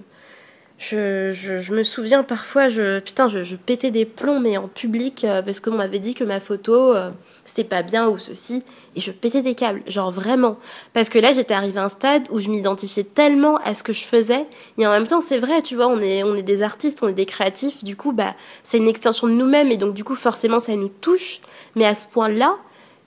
je, 0.90 1.32
je, 1.32 1.62
je, 1.62 1.74
me 1.74 1.84
souviens 1.84 2.24
parfois, 2.24 2.70
je, 2.70 3.00
putain, 3.00 3.28
je, 3.30 3.44
je 3.44 3.56
pétais 3.56 3.92
des 3.92 4.06
plombs, 4.06 4.40
mais 4.40 4.58
en 4.58 4.68
public, 4.68 5.24
euh, 5.24 5.42
parce 5.42 5.60
qu'on 5.60 5.72
m'avait 5.76 6.00
dit 6.00 6.14
que 6.14 6.24
ma 6.24 6.40
photo, 6.40 6.94
euh, 6.94 7.12
c'était 7.46 7.68
pas 7.68 7.84
bien 7.84 8.08
ou 8.10 8.18
ceci. 8.18 8.64
Et 8.96 9.02
je 9.02 9.12
pétais 9.12 9.42
des 9.42 9.56
câbles, 9.56 9.82
genre 9.88 10.12
vraiment. 10.12 10.58
Parce 10.94 11.10
que 11.10 11.20
là, 11.20 11.34
j'étais 11.34 11.54
arrivée 11.54 11.80
à 11.80 11.86
un 11.86 11.90
stade 11.90 12.28
où 12.32 12.40
je 12.40 12.50
m'identifiais 12.50 13.04
tellement 13.04 13.58
à 13.58 13.74
ce 13.74 13.84
que 13.84 13.94
je 13.94 14.04
faisais. 14.04 14.46
Et 14.78 14.86
en 14.86 14.92
même 14.92 15.08
temps, 15.08 15.22
c'est 15.22 15.40
vrai, 15.40 15.62
tu 15.62 15.76
vois, 15.76 15.88
on 15.88 16.00
est, 16.00 16.24
on 16.24 16.36
est 16.36 16.44
des 16.44 16.62
artistes, 16.62 17.02
on 17.02 17.08
est 17.08 17.14
des 17.14 17.26
créatifs. 17.26 17.84
Du 17.84 17.96
coup, 17.96 18.12
bah, 18.12 18.36
c'est 18.62 18.78
une 18.78 18.88
extension 18.88 19.28
de 19.28 19.34
nous-mêmes. 19.34 19.72
Et 19.72 19.78
donc, 19.78 19.94
du 19.94 20.04
coup, 20.04 20.16
forcément, 20.16 20.60
ça 20.60 20.76
nous 20.76 20.90
touche. 20.90 21.40
Mais 21.76 21.86
à 21.86 21.96
ce 21.96 22.08
point-là, 22.08 22.56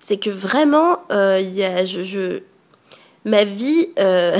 c'est 0.00 0.16
que 0.16 0.30
vraiment, 0.30 0.98
euh, 1.12 1.40
y 1.40 1.62
a, 1.62 1.84
je, 1.84 2.40
ma 3.24 3.44
vie, 3.44 3.90
euh, 3.98 4.38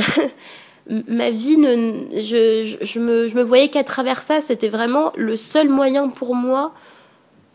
ma 0.88 1.30
vie, 1.30 1.58
ne, 1.58 2.20
je, 2.20 2.76
je, 2.80 2.98
me, 2.98 3.28
je 3.28 3.34
me 3.34 3.42
voyais 3.42 3.68
qu'à 3.68 3.84
travers 3.84 4.22
ça. 4.22 4.40
C'était 4.40 4.68
vraiment 4.68 5.12
le 5.16 5.36
seul 5.36 5.68
moyen 5.68 6.08
pour 6.08 6.34
moi 6.34 6.72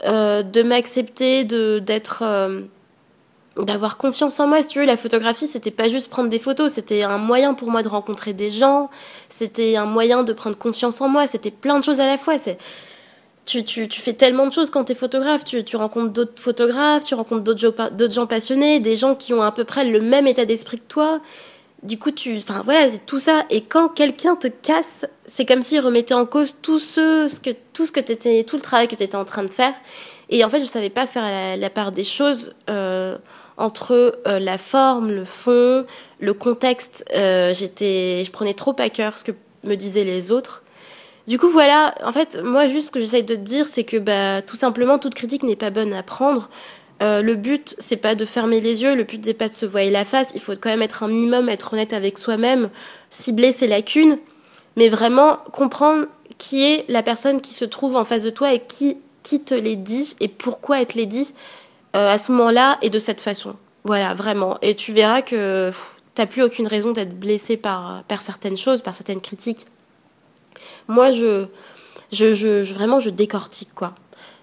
euh, 0.05 0.41
de 0.41 0.63
m'accepter, 0.63 1.43
de, 1.43 1.77
d'être, 1.77 2.23
euh, 2.25 2.61
d'avoir 3.57 3.97
confiance 3.97 4.39
en 4.39 4.47
moi. 4.47 4.61
Si 4.61 4.69
tu 4.69 4.79
veux, 4.79 4.85
la 4.85 4.97
photographie, 4.97 5.47
c'était 5.47 5.71
pas 5.71 5.89
juste 5.89 6.09
prendre 6.09 6.29
des 6.29 6.39
photos, 6.39 6.73
c'était 6.73 7.03
un 7.03 7.17
moyen 7.17 7.53
pour 7.53 7.69
moi 7.69 7.83
de 7.83 7.89
rencontrer 7.89 8.33
des 8.33 8.49
gens, 8.49 8.89
c'était 9.29 9.75
un 9.75 9.85
moyen 9.85 10.23
de 10.23 10.33
prendre 10.33 10.57
confiance 10.57 11.01
en 11.01 11.09
moi, 11.09 11.27
c'était 11.27 11.51
plein 11.51 11.77
de 11.79 11.83
choses 11.83 11.99
à 11.99 12.07
la 12.07 12.17
fois. 12.17 12.37
C'est, 12.37 12.57
tu, 13.45 13.63
tu, 13.65 13.87
tu 13.87 14.01
fais 14.01 14.13
tellement 14.13 14.47
de 14.47 14.53
choses 14.53 14.69
quand 14.69 14.85
tu 14.85 14.93
es 14.93 14.95
photographe. 14.95 15.43
Tu, 15.43 15.63
tu 15.63 15.75
rencontres 15.75 16.13
d'autres 16.13 16.41
photographes, 16.41 17.03
tu 17.03 17.15
rencontres 17.15 17.43
d'autres 17.43 18.13
gens 18.13 18.27
passionnés, 18.27 18.79
des 18.79 18.95
gens 18.95 19.15
qui 19.15 19.33
ont 19.33 19.41
à 19.41 19.51
peu 19.51 19.63
près 19.63 19.83
le 19.83 19.99
même 19.99 20.27
état 20.27 20.45
d'esprit 20.45 20.77
que 20.77 20.87
toi. 20.87 21.19
Du 21.83 21.97
coup, 21.97 22.11
tu, 22.11 22.37
enfin 22.37 22.61
voilà, 22.63 22.89
c'est 22.91 23.05
tout 23.05 23.19
ça. 23.19 23.43
Et 23.49 23.61
quand 23.61 23.89
quelqu'un 23.89 24.35
te 24.35 24.47
casse, 24.47 25.05
c'est 25.25 25.45
comme 25.45 25.63
s'il 25.63 25.79
remettait 25.79 26.13
en 26.13 26.27
cause 26.27 26.55
tout 26.61 26.79
ce, 26.79 27.39
que, 27.39 27.49
tout 27.73 27.85
ce 27.85 27.91
que 27.91 27.99
t'étais, 27.99 28.43
tout 28.43 28.55
le 28.55 28.61
travail 28.61 28.87
que 28.87 28.95
tu 28.95 29.03
étais 29.03 29.15
en 29.15 29.25
train 29.25 29.43
de 29.43 29.49
faire. 29.49 29.73
Et 30.29 30.45
en 30.45 30.49
fait, 30.49 30.59
je 30.59 30.65
savais 30.65 30.91
pas 30.91 31.07
faire 31.07 31.23
la, 31.23 31.57
la 31.57 31.69
part 31.71 31.91
des 31.91 32.03
choses. 32.03 32.55
Euh, 32.69 33.17
entre 33.61 34.19
euh, 34.27 34.39
la 34.39 34.57
forme, 34.57 35.11
le 35.11 35.25
fond, 35.25 35.85
le 36.19 36.33
contexte. 36.33 37.05
Euh, 37.13 37.53
j'étais, 37.53 38.23
je 38.25 38.31
prenais 38.31 38.53
trop 38.53 38.75
à 38.79 38.89
cœur 38.89 39.17
ce 39.17 39.23
que 39.23 39.31
me 39.63 39.75
disaient 39.75 40.03
les 40.03 40.31
autres. 40.31 40.63
Du 41.27 41.37
coup, 41.37 41.49
voilà. 41.49 41.93
En 42.03 42.11
fait, 42.11 42.39
moi, 42.43 42.67
juste 42.67 42.87
ce 42.87 42.91
que 42.91 42.99
j'essaye 42.99 43.23
de 43.23 43.35
te 43.35 43.39
dire, 43.39 43.67
c'est 43.67 43.83
que, 43.83 43.97
bah, 43.97 44.41
tout 44.41 44.55
simplement, 44.55 44.97
toute 44.97 45.13
critique 45.13 45.43
n'est 45.43 45.55
pas 45.55 45.69
bonne 45.69 45.93
à 45.93 46.03
prendre. 46.03 46.49
Euh, 47.01 47.21
le 47.21 47.35
but, 47.35 47.75
c'est 47.77 47.97
pas 47.97 48.15
de 48.15 48.25
fermer 48.25 48.59
les 48.61 48.83
yeux. 48.83 48.95
Le 48.95 49.03
but, 49.03 49.23
c'est 49.23 49.33
pas 49.33 49.49
de 49.49 49.53
se 49.53 49.65
voiler 49.65 49.91
la 49.91 50.05
face. 50.05 50.29
Il 50.33 50.41
faut 50.41 50.53
quand 50.53 50.69
même 50.69 50.81
être 50.81 51.03
un 51.03 51.07
minimum, 51.07 51.49
être 51.49 51.73
honnête 51.73 51.93
avec 51.93 52.17
soi-même, 52.17 52.69
cibler 53.09 53.51
ses 53.51 53.67
lacunes, 53.67 54.17
mais 54.75 54.89
vraiment 54.89 55.37
comprendre 55.51 56.05
qui 56.37 56.63
est 56.65 56.85
la 56.89 57.03
personne 57.03 57.39
qui 57.39 57.53
se 57.53 57.65
trouve 57.65 57.95
en 57.95 58.05
face 58.05 58.23
de 58.23 58.29
toi 58.31 58.53
et 58.53 58.59
qui 58.59 58.97
qui 59.23 59.41
te 59.41 59.53
les 59.53 59.75
dit 59.75 60.15
et 60.19 60.27
pourquoi 60.27 60.81
elle 60.81 60.87
te 60.87 60.97
les 60.97 61.05
dit 61.05 61.33
à 61.93 62.17
ce 62.17 62.31
moment-là 62.31 62.77
et 62.81 62.89
de 62.89 62.99
cette 62.99 63.21
façon. 63.21 63.55
Voilà, 63.83 64.13
vraiment. 64.13 64.57
Et 64.61 64.75
tu 64.75 64.93
verras 64.93 65.21
que 65.21 65.71
t'as 66.15 66.25
plus 66.25 66.43
aucune 66.43 66.67
raison 66.67 66.91
d'être 66.91 67.17
blessé 67.17 67.57
par, 67.57 68.03
par 68.03 68.21
certaines 68.21 68.57
choses, 68.57 68.81
par 68.81 68.95
certaines 68.95 69.21
critiques. 69.21 69.65
Moi, 70.87 71.11
je, 71.11 71.45
je, 72.11 72.33
je, 72.33 72.73
vraiment, 72.73 72.99
je 72.99 73.09
décortique, 73.09 73.73
quoi. 73.73 73.95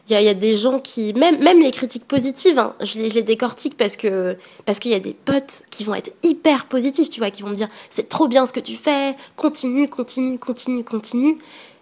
Il 0.08 0.14
y 0.14 0.16
a, 0.16 0.22
y 0.22 0.28
a, 0.28 0.34
des 0.34 0.56
gens 0.56 0.80
qui, 0.80 1.12
même, 1.12 1.38
même 1.42 1.60
les 1.60 1.70
critiques 1.70 2.06
positives, 2.06 2.58
hein, 2.58 2.74
je, 2.80 2.98
les, 2.98 3.10
je 3.10 3.14
les 3.14 3.22
décortique 3.22 3.76
parce 3.76 3.94
que 3.94 4.38
parce 4.64 4.78
qu'il 4.78 4.90
y 4.90 4.94
a 4.94 5.00
des 5.00 5.12
potes 5.12 5.64
qui 5.70 5.84
vont 5.84 5.94
être 5.94 6.14
hyper 6.22 6.64
positifs, 6.64 7.10
tu 7.10 7.20
vois, 7.20 7.30
qui 7.30 7.42
vont 7.42 7.50
me 7.50 7.54
dire 7.54 7.68
c'est 7.90 8.08
trop 8.08 8.26
bien 8.26 8.46
ce 8.46 8.54
que 8.54 8.60
tu 8.60 8.74
fais, 8.74 9.14
continue, 9.36 9.86
continue, 9.86 10.38
continue, 10.38 10.82
continue. 10.82 11.36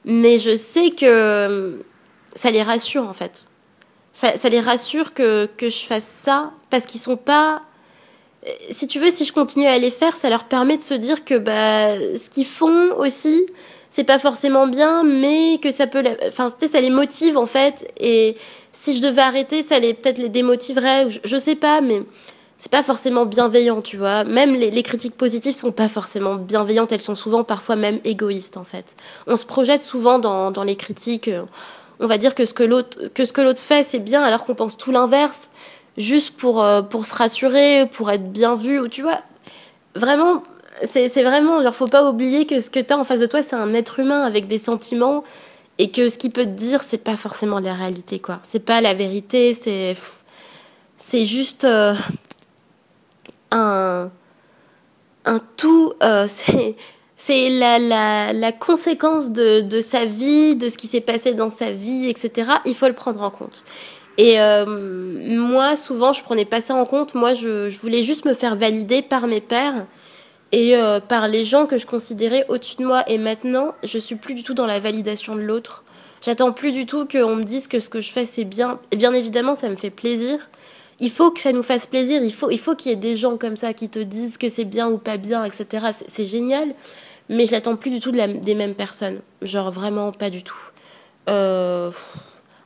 Mais 0.05 0.39
je 0.39 0.57
sais 0.57 0.91
que 0.91 1.85
ça 2.35 2.51
les 2.51 2.65
rassure 2.65 3.09
en 3.09 3.13
fait. 3.13 3.47
Ça, 4.17 4.49
les 4.49 4.61
rassure 4.61 5.13
que, 5.13 5.45
que 5.59 5.69
je 5.69 5.85
fasse 5.85 6.07
ça 6.07 6.51
parce 6.71 6.87
qu'ils 6.87 7.01
sont 7.01 7.19
pas 7.19 7.61
si 8.71 8.87
tu 8.87 8.99
veux, 8.99 9.11
si 9.11 9.25
je 9.25 9.33
continue 9.33 9.67
à 9.67 9.79
les 9.79 9.91
faire, 9.91 10.17
ça 10.17 10.31
leur 10.31 10.45
permet 10.45 10.79
de 10.79 10.83
se 10.83 10.95
dire 10.95 11.25
que 11.25 11.37
bah, 11.37 11.99
ce 12.17 12.31
qu'ils 12.31 12.47
font 12.47 12.95
aussi, 12.97 13.45
c'est 13.91 14.05
pas 14.05 14.19
forcément 14.19 14.69
bien, 14.69 15.03
mais 15.03 15.59
que 15.61 15.71
ça 15.71 15.87
peut, 15.87 16.03
enfin, 16.27 16.51
tu 16.51 16.67
sais, 16.67 16.73
ça 16.73 16.81
les 16.81 16.91
motive 16.91 17.37
en 17.37 17.47
fait. 17.47 17.93
Et 17.99 18.37
si 18.73 18.97
je 18.97 19.07
devais 19.07 19.23
arrêter, 19.23 19.63
ça 19.63 19.79
les 19.79 19.95
peut-être 19.95 20.19
les 20.19 20.29
démotiverait. 20.29 21.11
Je, 21.11 21.21
je, 21.25 21.37
sais 21.37 21.57
pas, 21.57 21.81
mais 21.81 22.03
c'est 22.57 22.71
pas 22.71 22.83
forcément 22.83 23.27
bienveillant, 23.27 23.83
tu 23.83 23.97
vois. 23.97 24.25
Même 24.25 24.55
les, 24.55 24.71
les, 24.71 24.83
critiques 24.83 25.17
positives 25.17 25.55
sont 25.55 25.73
pas 25.73 25.89
forcément 25.89 26.37
bienveillantes. 26.37 26.93
Elles 26.93 27.01
sont 27.01 27.17
souvent, 27.17 27.45
parfois 27.45 27.77
même 27.77 27.99
égoïstes 28.05 28.57
en 28.57 28.65
fait. 28.65 28.97
On 29.27 29.37
se 29.37 29.45
projette 29.45 29.81
souvent 29.81 30.19
dans, 30.19 30.51
dans 30.51 30.65
les 30.65 30.77
critiques. 30.77 31.31
On 32.01 32.07
va 32.07 32.19
dire 32.19 32.35
que 32.35 32.45
ce 32.45 32.55
que 32.55 32.63
l'autre 32.63 33.09
que 33.15 33.25
ce 33.25 33.33
que 33.33 33.41
l'autre 33.41 33.61
fait, 33.61 33.83
c'est 33.83 33.99
bien, 33.99 34.23
alors 34.23 34.45
qu'on 34.45 34.55
pense 34.55 34.77
tout 34.77 34.93
l'inverse, 34.93 35.51
juste 35.97 36.37
pour 36.37 36.63
euh, 36.63 36.83
pour 36.83 37.07
se 37.07 37.15
rassurer, 37.15 37.87
pour 37.91 38.11
être 38.11 38.31
bien 38.33 38.55
vu. 38.55 38.81
Ou 38.81 38.89
tu 38.89 39.03
vois, 39.03 39.21
vraiment 39.95 40.43
c'est 40.85 41.23
vraiment, 41.23 41.63
genre, 41.63 41.75
faut 41.75 41.87
pas 41.87 42.09
oublier 42.09 42.47
que 42.47 42.61
ce 42.61 42.71
que 42.71 42.81
tu 42.81 42.93
as 42.93 42.99
en 42.99 43.05
face 43.05 43.21
de 43.21 43.27
toi, 43.27 43.43
c'est 43.43 43.57
un 43.57 43.73
être 43.75 43.99
humain 43.99 44.23
avec 44.23 44.47
des 44.47 44.59
sentiments 44.59 45.25
et 45.79 45.91
que 45.91 46.09
ce 46.09 46.19
qu'il 46.19 46.31
peut 46.31 46.45
te 46.45 46.51
dire, 46.51 46.83
c'est 46.83 46.99
pas 46.99 47.17
forcément 47.17 47.61
la 47.61 47.75
réalité, 47.75 48.19
quoi. 48.19 48.41
C'est 48.43 48.61
pas 48.61 48.81
la 48.81 48.95
vérité, 48.95 49.55
c'est. 49.55 49.97
C'est 50.99 51.27
juste 51.27 51.65
euh, 51.65 51.95
un. 53.51 54.11
Un 55.25 55.41
tout. 55.57 55.93
Euh, 56.03 56.27
c'est. 56.29 56.77
C'est 57.17 57.49
la, 57.49 57.79
la, 57.79 58.33
la 58.33 58.53
conséquence 58.53 59.31
de, 59.31 59.61
de 59.61 59.81
sa 59.81 60.05
vie, 60.05 60.55
de 60.55 60.69
ce 60.69 60.77
qui 60.77 60.87
s'est 60.87 61.01
passé 61.01 61.33
dans 61.33 61.51
sa 61.51 61.71
vie, 61.71 62.09
etc. 62.09 62.51
Il 62.67 62.75
faut 62.75 62.89
le 62.89 62.95
prendre 62.95 63.23
en 63.23 63.31
compte. 63.31 63.65
Et 64.19 64.41
euh, 64.41 64.65
moi, 64.67 65.77
souvent, 65.77 66.13
je 66.13 66.23
prenais 66.23 66.45
pas 66.45 66.61
ça 66.61 66.75
en 66.75 66.85
compte. 66.85 67.15
Moi, 67.15 67.35
je, 67.35 67.69
je 67.69 67.79
voulais 67.81 68.03
juste 68.03 68.25
me 68.25 68.35
faire 68.35 68.57
valider 68.57 69.03
par 69.03 69.27
mes 69.27 69.41
pères 69.41 69.87
et 70.53 70.77
euh, 70.77 71.01
par 71.01 71.29
les 71.29 71.45
gens 71.45 71.67
que 71.67 71.79
je 71.79 71.87
considérais 71.87 72.47
au-dessus 72.49 72.77
de 72.77 72.85
moi. 72.85 73.03
Et 73.09 73.19
maintenant, 73.19 73.75
je 73.83 73.99
suis 73.99 74.17
plus 74.17 74.35
du 74.35 74.43
tout 74.43 74.55
dans 74.55 74.67
la 74.67 74.79
validation 74.79 75.37
de 75.37 75.41
l'autre. 75.41 75.85
J'attends 76.23 76.53
plus 76.53 76.73
du 76.73 76.87
tout 76.87 77.07
qu'on 77.07 77.37
me 77.37 77.45
dise 77.45 77.69
que 77.69 77.79
ce 77.79 77.89
que 77.89 78.01
je 78.01 78.11
fais 78.11 78.25
c'est 78.25 78.45
bien. 78.45 78.81
Et 78.91 78.97
bien 78.97 79.13
évidemment, 79.13 79.55
ça 79.55 79.69
me 79.69 79.77
fait 79.77 79.91
plaisir. 79.91 80.49
Il 80.99 81.11
faut 81.11 81.31
que 81.31 81.41
ça 81.41 81.53
nous 81.53 81.63
fasse 81.63 81.87
plaisir. 81.87 82.23
Il 82.23 82.33
faut, 82.33 82.51
il 82.51 82.59
faut 82.59 82.75
qu'il 82.75 82.91
y 82.91 82.95
ait 82.95 82.97
des 82.97 83.17
gens 83.17 83.37
comme 83.37 83.57
ça 83.57 83.75
qui 83.75 83.91
te 83.91 83.99
disent 83.99 84.39
que 84.39 84.49
c'est 84.49 84.65
bien 84.65 84.89
ou 84.89 84.97
pas 84.97 85.19
bien, 85.19 85.45
etc. 85.45 85.89
C'est 86.07 86.25
génial. 86.25 86.75
Mais 87.29 87.47
je 87.47 87.53
n'attends 87.53 87.77
plus 87.77 87.91
du 87.91 88.01
tout 88.01 88.13
des 88.13 88.55
mêmes 88.55 88.75
personnes. 88.75 89.21
Genre 89.43 89.71
vraiment 89.71 90.13
pas 90.13 90.31
du 90.31 90.43
tout. 90.43 90.59
Euh, 91.29 91.91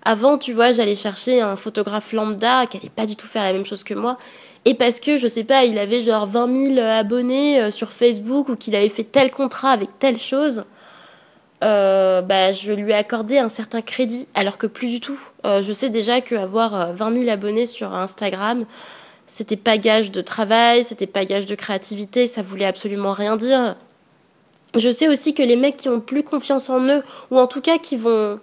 avant, 0.03 0.39
tu 0.39 0.53
vois, 0.53 0.73
j'allais 0.73 0.97
chercher 0.97 1.41
un 1.41 1.57
photographe 1.57 2.13
lambda 2.13 2.67
qui 2.67 2.77
allait 2.77 2.91
pas 2.91 3.07
du 3.07 3.17
tout 3.17 3.27
faire 3.27 3.43
la 3.43 3.53
même 3.53 3.67
chose 3.67 3.85
que 3.85 3.95
moi 3.95 4.19
et 4.65 4.75
parce 4.75 5.01
que 5.01 5.17
je 5.17 5.27
sais 5.27 5.45
pas, 5.45 5.65
il 5.65 5.79
avait 5.79 6.03
genre 6.03 6.27
20 6.27 6.75
000 6.75 6.87
abonnés 6.87 7.61
euh, 7.61 7.71
sur 7.71 7.93
Facebook 7.93 8.49
ou 8.51 8.57
qu'il 8.57 8.77
avait 8.77 8.91
fait 8.91 9.05
tel 9.05 9.31
contrat 9.31 9.71
avec 9.71 9.99
telle 9.99 10.19
chose, 10.19 10.65
euh, 11.65 12.21
bah 12.21 12.53
je 12.53 12.73
lui 12.73 12.93
ai 12.93 12.95
accordé 12.95 13.39
un 13.39 13.49
certain 13.49 13.81
crédit, 13.81 14.29
alors 14.35 14.59
que 14.59 14.67
plus 14.67 14.89
du 14.89 15.01
tout. 15.01 15.19
Euh, 15.47 15.63
je 15.63 15.73
sais 15.73 15.89
déjà 15.89 16.21
qu'avoir 16.21 16.93
20 16.93 17.19
000 17.21 17.31
abonnés 17.31 17.67
sur 17.67 17.95
Instagram, 17.95 18.67
c'était 19.27 19.57
pas 19.57 19.79
gage 19.79 20.11
de 20.11 20.21
travail, 20.21 20.85
c'était 20.85 21.07
pas 21.07 21.25
gage 21.25 21.47
de 21.47 21.55
créativité, 21.55 22.27
ça 22.27 22.43
voulait 22.43 22.67
absolument 22.67 23.13
rien 23.13 23.37
dire. 23.37 23.77
Je 24.77 24.91
sais 24.91 25.09
aussi 25.09 25.35
que 25.35 25.43
les 25.43 25.57
mecs 25.57 25.77
qui 25.77 25.89
ont 25.89 26.01
plus 26.01 26.23
confiance 26.23 26.71
en 26.71 26.81
eux, 26.87 27.03
ou 27.31 27.39
en 27.39 27.47
tout 27.47 27.61
cas 27.61 27.79
qui 27.79 27.97
vont 27.97 28.39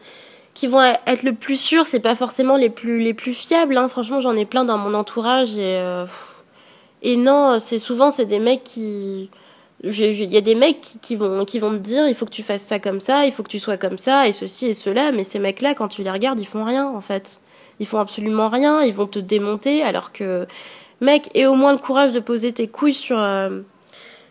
qui 0.54 0.66
vont 0.66 0.82
être 0.82 1.22
le 1.22 1.34
plus 1.34 1.60
sûrs, 1.60 1.86
c'est 1.86 2.00
pas 2.00 2.16
forcément 2.16 2.58
les 2.58 2.70
plus 2.70 3.00
les 3.00 3.14
plus 3.14 3.34
fiables. 3.34 3.78
Hein. 3.78 3.88
Franchement, 3.88 4.20
j'en 4.20 4.36
ai 4.36 4.46
plein 4.46 4.66
dans 4.66 4.78
mon 4.78 4.94
entourage 4.94 5.58
et 5.58 5.78
euh, 5.78 6.06
et 7.04 7.16
non, 7.16 7.60
c'est 7.60 7.80
souvent 7.80 8.12
c'est 8.12 8.26
des 8.26 8.40
mecs 8.40 8.64
qui 8.64 9.30
il 9.84 10.34
y 10.34 10.38
a 10.38 10.42
des 10.42 10.56
mecs 10.56 10.82
qui, 11.02 11.16
vont 11.16 11.46
qui 11.46 11.60
vont 11.60 11.70
me 11.70 11.78
dire 11.78 12.08
il 12.08 12.16
faut 12.16 12.26
que 12.26 12.32
tu 12.32 12.42
fasses 12.42 12.64
ça 12.64 12.80
comme 12.80 13.00
ça, 13.00 13.26
il 13.26 13.32
faut 13.32 13.44
que 13.44 13.50
tu 13.50 13.60
sois 13.60 13.78
comme 13.78 14.00
ça 14.00 14.28
et 14.28 14.32
ceci 14.32 14.68
et 14.68 14.74
cela, 14.74 15.12
mais 15.12 15.24
ces 15.24 15.40
mecs-là 15.40 15.76
quand 15.76 15.88
tu 15.88 16.04
les 16.04 16.12
regardes, 16.12 16.40
ils 16.40 16.48
font 16.48 16.64
rien 16.64 16.88
en 16.88 17.02
fait. 17.02 17.40
Ils 17.80 17.86
font 17.86 18.00
absolument 18.00 18.50
rien, 18.50 18.82
ils 18.82 18.94
vont 18.94 19.06
te 19.06 19.20
démonter 19.20 19.84
alors 19.84 20.12
que 20.12 20.48
mec, 21.02 21.30
aie 21.36 21.46
au 21.46 21.54
moins 21.54 21.74
le 21.74 21.78
courage 21.78 22.12
de 22.12 22.20
poser 22.20 22.52
tes 22.54 22.68
couilles 22.68 22.94
sur 22.94 23.20
euh, 23.20 23.62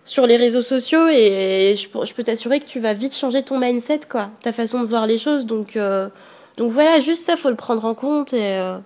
sur 0.07 0.27
les 0.27 0.37
réseaux 0.37 0.63
sociaux 0.63 1.09
et 1.09 1.75
je, 1.77 2.15
peux 2.15 2.23
t'assurer 2.23 2.61
que 2.61 2.65
tu 2.65 2.79
vas 2.81 2.95
vite 2.95 3.15
changer 3.15 3.43
ton 3.43 3.59
mindset, 3.59 4.01
quoi, 4.09 4.31
ta 4.41 4.53
façon 4.53 4.81
de 4.81 4.87
voir 4.87 5.07
les 5.07 5.19
choses. 5.19 5.45
Donc, 5.45 5.77
euh, 5.77 6.09
donc 6.57 6.71
voilà, 6.71 7.01
juste 7.01 7.25
ça, 7.25 7.37
faut 7.37 7.51
le 7.51 7.57
prendre 7.57 7.85
en 7.85 7.95
compte. 7.95 8.33
Et, 8.33 8.57
euh, 8.57 8.79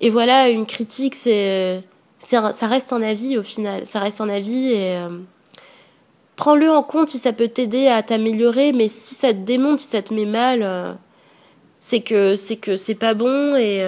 et 0.00 0.08
voilà, 0.08 0.48
une 0.48 0.64
critique, 0.64 1.16
c'est, 1.16 1.82
ça 2.20 2.50
reste 2.62 2.92
un 2.92 3.02
avis 3.02 3.36
au 3.36 3.42
final. 3.42 3.86
Ça 3.86 3.98
reste 3.98 4.20
un 4.20 4.28
avis 4.28 4.72
euh, 4.74 5.08
prends-le 6.36 6.70
en 6.70 6.84
compte 6.84 7.08
si 7.08 7.18
ça 7.18 7.32
peut 7.32 7.48
t'aider 7.48 7.88
à 7.88 8.02
t'améliorer. 8.04 8.72
Mais 8.72 8.86
si 8.86 9.16
ça 9.16 9.32
te 9.32 9.38
démonte, 9.38 9.80
si 9.80 9.88
ça 9.88 10.00
te 10.00 10.14
met 10.14 10.26
mal, 10.26 10.96
c'est 11.80 12.00
que 12.00 12.36
c'est 12.36 12.56
que 12.56 12.76
c'est 12.76 12.94
pas 12.94 13.14
bon 13.14 13.56
et 13.56 13.82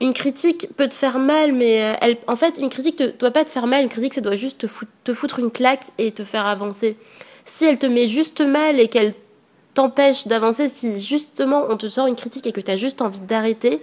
une 0.00 0.14
critique 0.14 0.68
peut 0.76 0.88
te 0.88 0.94
faire 0.94 1.18
mal, 1.18 1.52
mais 1.52 1.82
euh, 1.82 1.92
elle, 2.00 2.16
en 2.26 2.36
fait, 2.36 2.58
une 2.58 2.70
critique 2.70 2.98
ne 3.00 3.08
doit 3.08 3.30
pas 3.30 3.44
te 3.44 3.50
faire 3.50 3.66
mal. 3.66 3.82
Une 3.82 3.88
critique, 3.88 4.14
ça 4.14 4.22
doit 4.22 4.34
juste 4.34 4.66
te 5.04 5.12
foutre, 5.12 5.38
une 5.38 5.50
claque 5.50 5.84
et 5.98 6.10
te 6.10 6.24
faire 6.24 6.46
avancer. 6.46 6.96
Si 7.44 7.66
elle 7.66 7.78
te 7.78 7.86
met 7.86 8.06
juste 8.06 8.40
mal 8.40 8.80
et 8.80 8.88
qu'elle 8.88 9.14
t'empêche 9.74 10.26
d'avancer, 10.26 10.68
si 10.68 10.96
justement 10.96 11.66
on 11.68 11.76
te 11.76 11.88
sort 11.88 12.06
une 12.06 12.16
critique 12.16 12.46
et 12.46 12.52
que 12.52 12.60
tu 12.60 12.70
as 12.70 12.76
juste 12.76 13.02
envie 13.02 13.20
d'arrêter, 13.20 13.82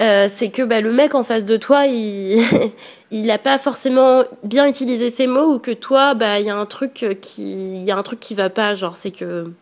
euh, 0.00 0.26
c'est 0.28 0.48
que 0.48 0.62
bah, 0.62 0.80
le 0.80 0.90
mec 0.90 1.14
en 1.14 1.22
face 1.22 1.44
de 1.44 1.56
toi, 1.56 1.86
il 1.86 2.42
il 3.10 3.30
a 3.30 3.38
pas 3.38 3.58
forcément 3.58 4.24
bien 4.42 4.66
utilisé 4.66 5.10
ses 5.10 5.26
mots 5.26 5.54
ou 5.54 5.58
que 5.58 5.70
toi, 5.70 6.14
bah 6.14 6.40
il 6.40 6.46
y 6.46 6.50
a 6.50 6.56
un 6.56 6.66
truc 6.66 7.06
qui 7.20 7.52
il 7.52 7.84
y 7.84 7.92
un 7.92 8.02
truc 8.02 8.20
qui 8.20 8.34
va 8.34 8.50
pas, 8.50 8.74
genre 8.74 8.96
c'est 8.96 9.10
que 9.10 9.52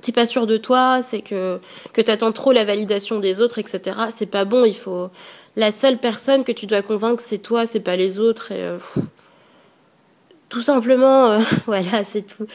t'es 0.00 0.12
pas 0.12 0.26
sûr 0.26 0.46
de 0.46 0.56
toi, 0.56 1.02
c'est 1.02 1.22
que 1.22 1.60
que 1.92 2.00
t'attends 2.00 2.32
trop 2.32 2.52
la 2.52 2.64
validation 2.64 3.18
des 3.18 3.40
autres, 3.40 3.58
etc. 3.58 3.96
C'est 4.14 4.26
pas 4.26 4.44
bon. 4.44 4.64
Il 4.64 4.76
faut 4.76 5.10
la 5.56 5.72
seule 5.72 5.98
personne 5.98 6.44
que 6.44 6.52
tu 6.52 6.66
dois 6.66 6.82
convaincre, 6.82 7.22
c'est 7.22 7.38
toi, 7.38 7.66
c'est 7.66 7.80
pas 7.80 7.96
les 7.96 8.18
autres. 8.18 8.52
Et 8.52 8.62
euh, 8.62 8.78
tout 10.48 10.60
simplement, 10.60 11.26
euh, 11.26 11.38
voilà, 11.66 12.04
c'est 12.04 12.22
tout. 12.22 12.46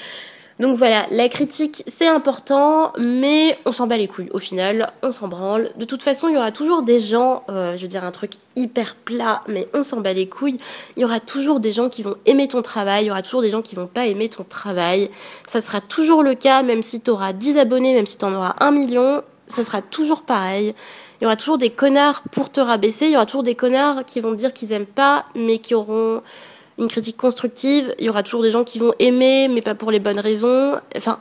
Donc 0.60 0.78
voilà, 0.78 1.06
la 1.12 1.28
critique 1.28 1.84
c'est 1.86 2.08
important, 2.08 2.94
mais 2.98 3.60
on 3.66 3.74
s'en 3.74 3.88
bat 3.88 3.98
les 3.98 4.08
couilles 4.08 4.30
au 4.32 4.40
final, 4.40 4.94
on 5.04 5.12
s'en 5.12 5.28
branle. 5.28 5.72
De 5.76 5.84
toute 5.84 6.02
façon, 6.02 6.30
il 6.30 6.36
y 6.36 6.38
aura 6.38 6.54
toujours 6.54 6.82
des 6.82 7.02
gens, 7.02 7.44
euh, 7.50 7.76
je 7.76 7.82
veux 7.82 7.90
dire 7.90 8.06
un 8.06 8.12
truc 8.12 8.32
hyper 8.56 8.96
plat, 8.96 9.44
mais 9.50 9.68
on 9.74 9.84
s'en 9.84 10.00
bat 10.00 10.14
les 10.14 10.30
couilles. 10.30 10.58
Il 10.96 11.02
y 11.02 11.06
aura 11.06 11.20
toujours 11.20 11.60
des 11.60 11.74
gens 11.74 11.90
qui 11.90 12.04
vont 12.04 12.16
aimer 12.26 12.48
ton 12.48 12.62
travail, 12.62 13.04
il 13.04 13.08
y 13.08 13.12
aura 13.12 13.22
toujours 13.22 13.42
des 13.42 13.50
gens 13.50 13.62
qui 13.62 13.76
vont 13.76 13.88
pas 13.88 14.06
aimer 14.06 14.30
ton 14.30 14.46
travail. 14.46 15.10
Ça 15.46 15.60
sera 15.60 15.82
toujours 15.82 16.24
le 16.24 16.36
cas, 16.36 16.64
même 16.64 16.84
si 16.84 17.02
tu 17.02 17.10
auras 17.12 17.34
10 17.34 17.58
abonnés, 17.58 17.94
même 17.94 18.06
si 18.06 18.18
tu 18.18 18.24
en 18.24 18.34
auras 18.34 18.56
un 18.62 18.72
million, 18.72 19.24
ça 19.48 19.66
sera 19.66 19.82
toujours 19.82 20.22
pareil. 20.22 20.74
Il 21.20 21.26
y 21.26 21.28
aura 21.28 21.36
toujours 21.36 21.58
des 21.58 21.70
connards 21.70 22.24
pour 22.32 22.50
te 22.50 22.62
rabaisser, 22.62 23.08
il 23.08 23.12
y 23.12 23.16
aura 23.18 23.26
toujours 23.26 23.44
des 23.44 23.56
connards 23.56 24.06
qui 24.06 24.22
vont 24.22 24.34
dire 24.34 24.54
qu'ils 24.54 24.72
aiment 24.72 24.86
pas, 24.86 25.26
mais 25.36 25.58
qui 25.58 25.76
auront 25.76 26.22
une 26.78 26.88
critique 26.88 27.18
constructive. 27.18 27.94
Il 28.00 28.06
y 28.06 28.10
aura 28.10 28.24
toujours 28.24 28.42
des 28.42 28.52
gens 28.52 28.64
qui 28.64 28.80
vont 28.80 28.94
aimer, 29.00 29.48
mais 29.48 29.62
pas 29.62 29.76
pour 29.76 29.92
les 29.92 30.00
bonnes 30.00 30.20
raisons. 30.20 30.76
Enfin, 30.96 31.20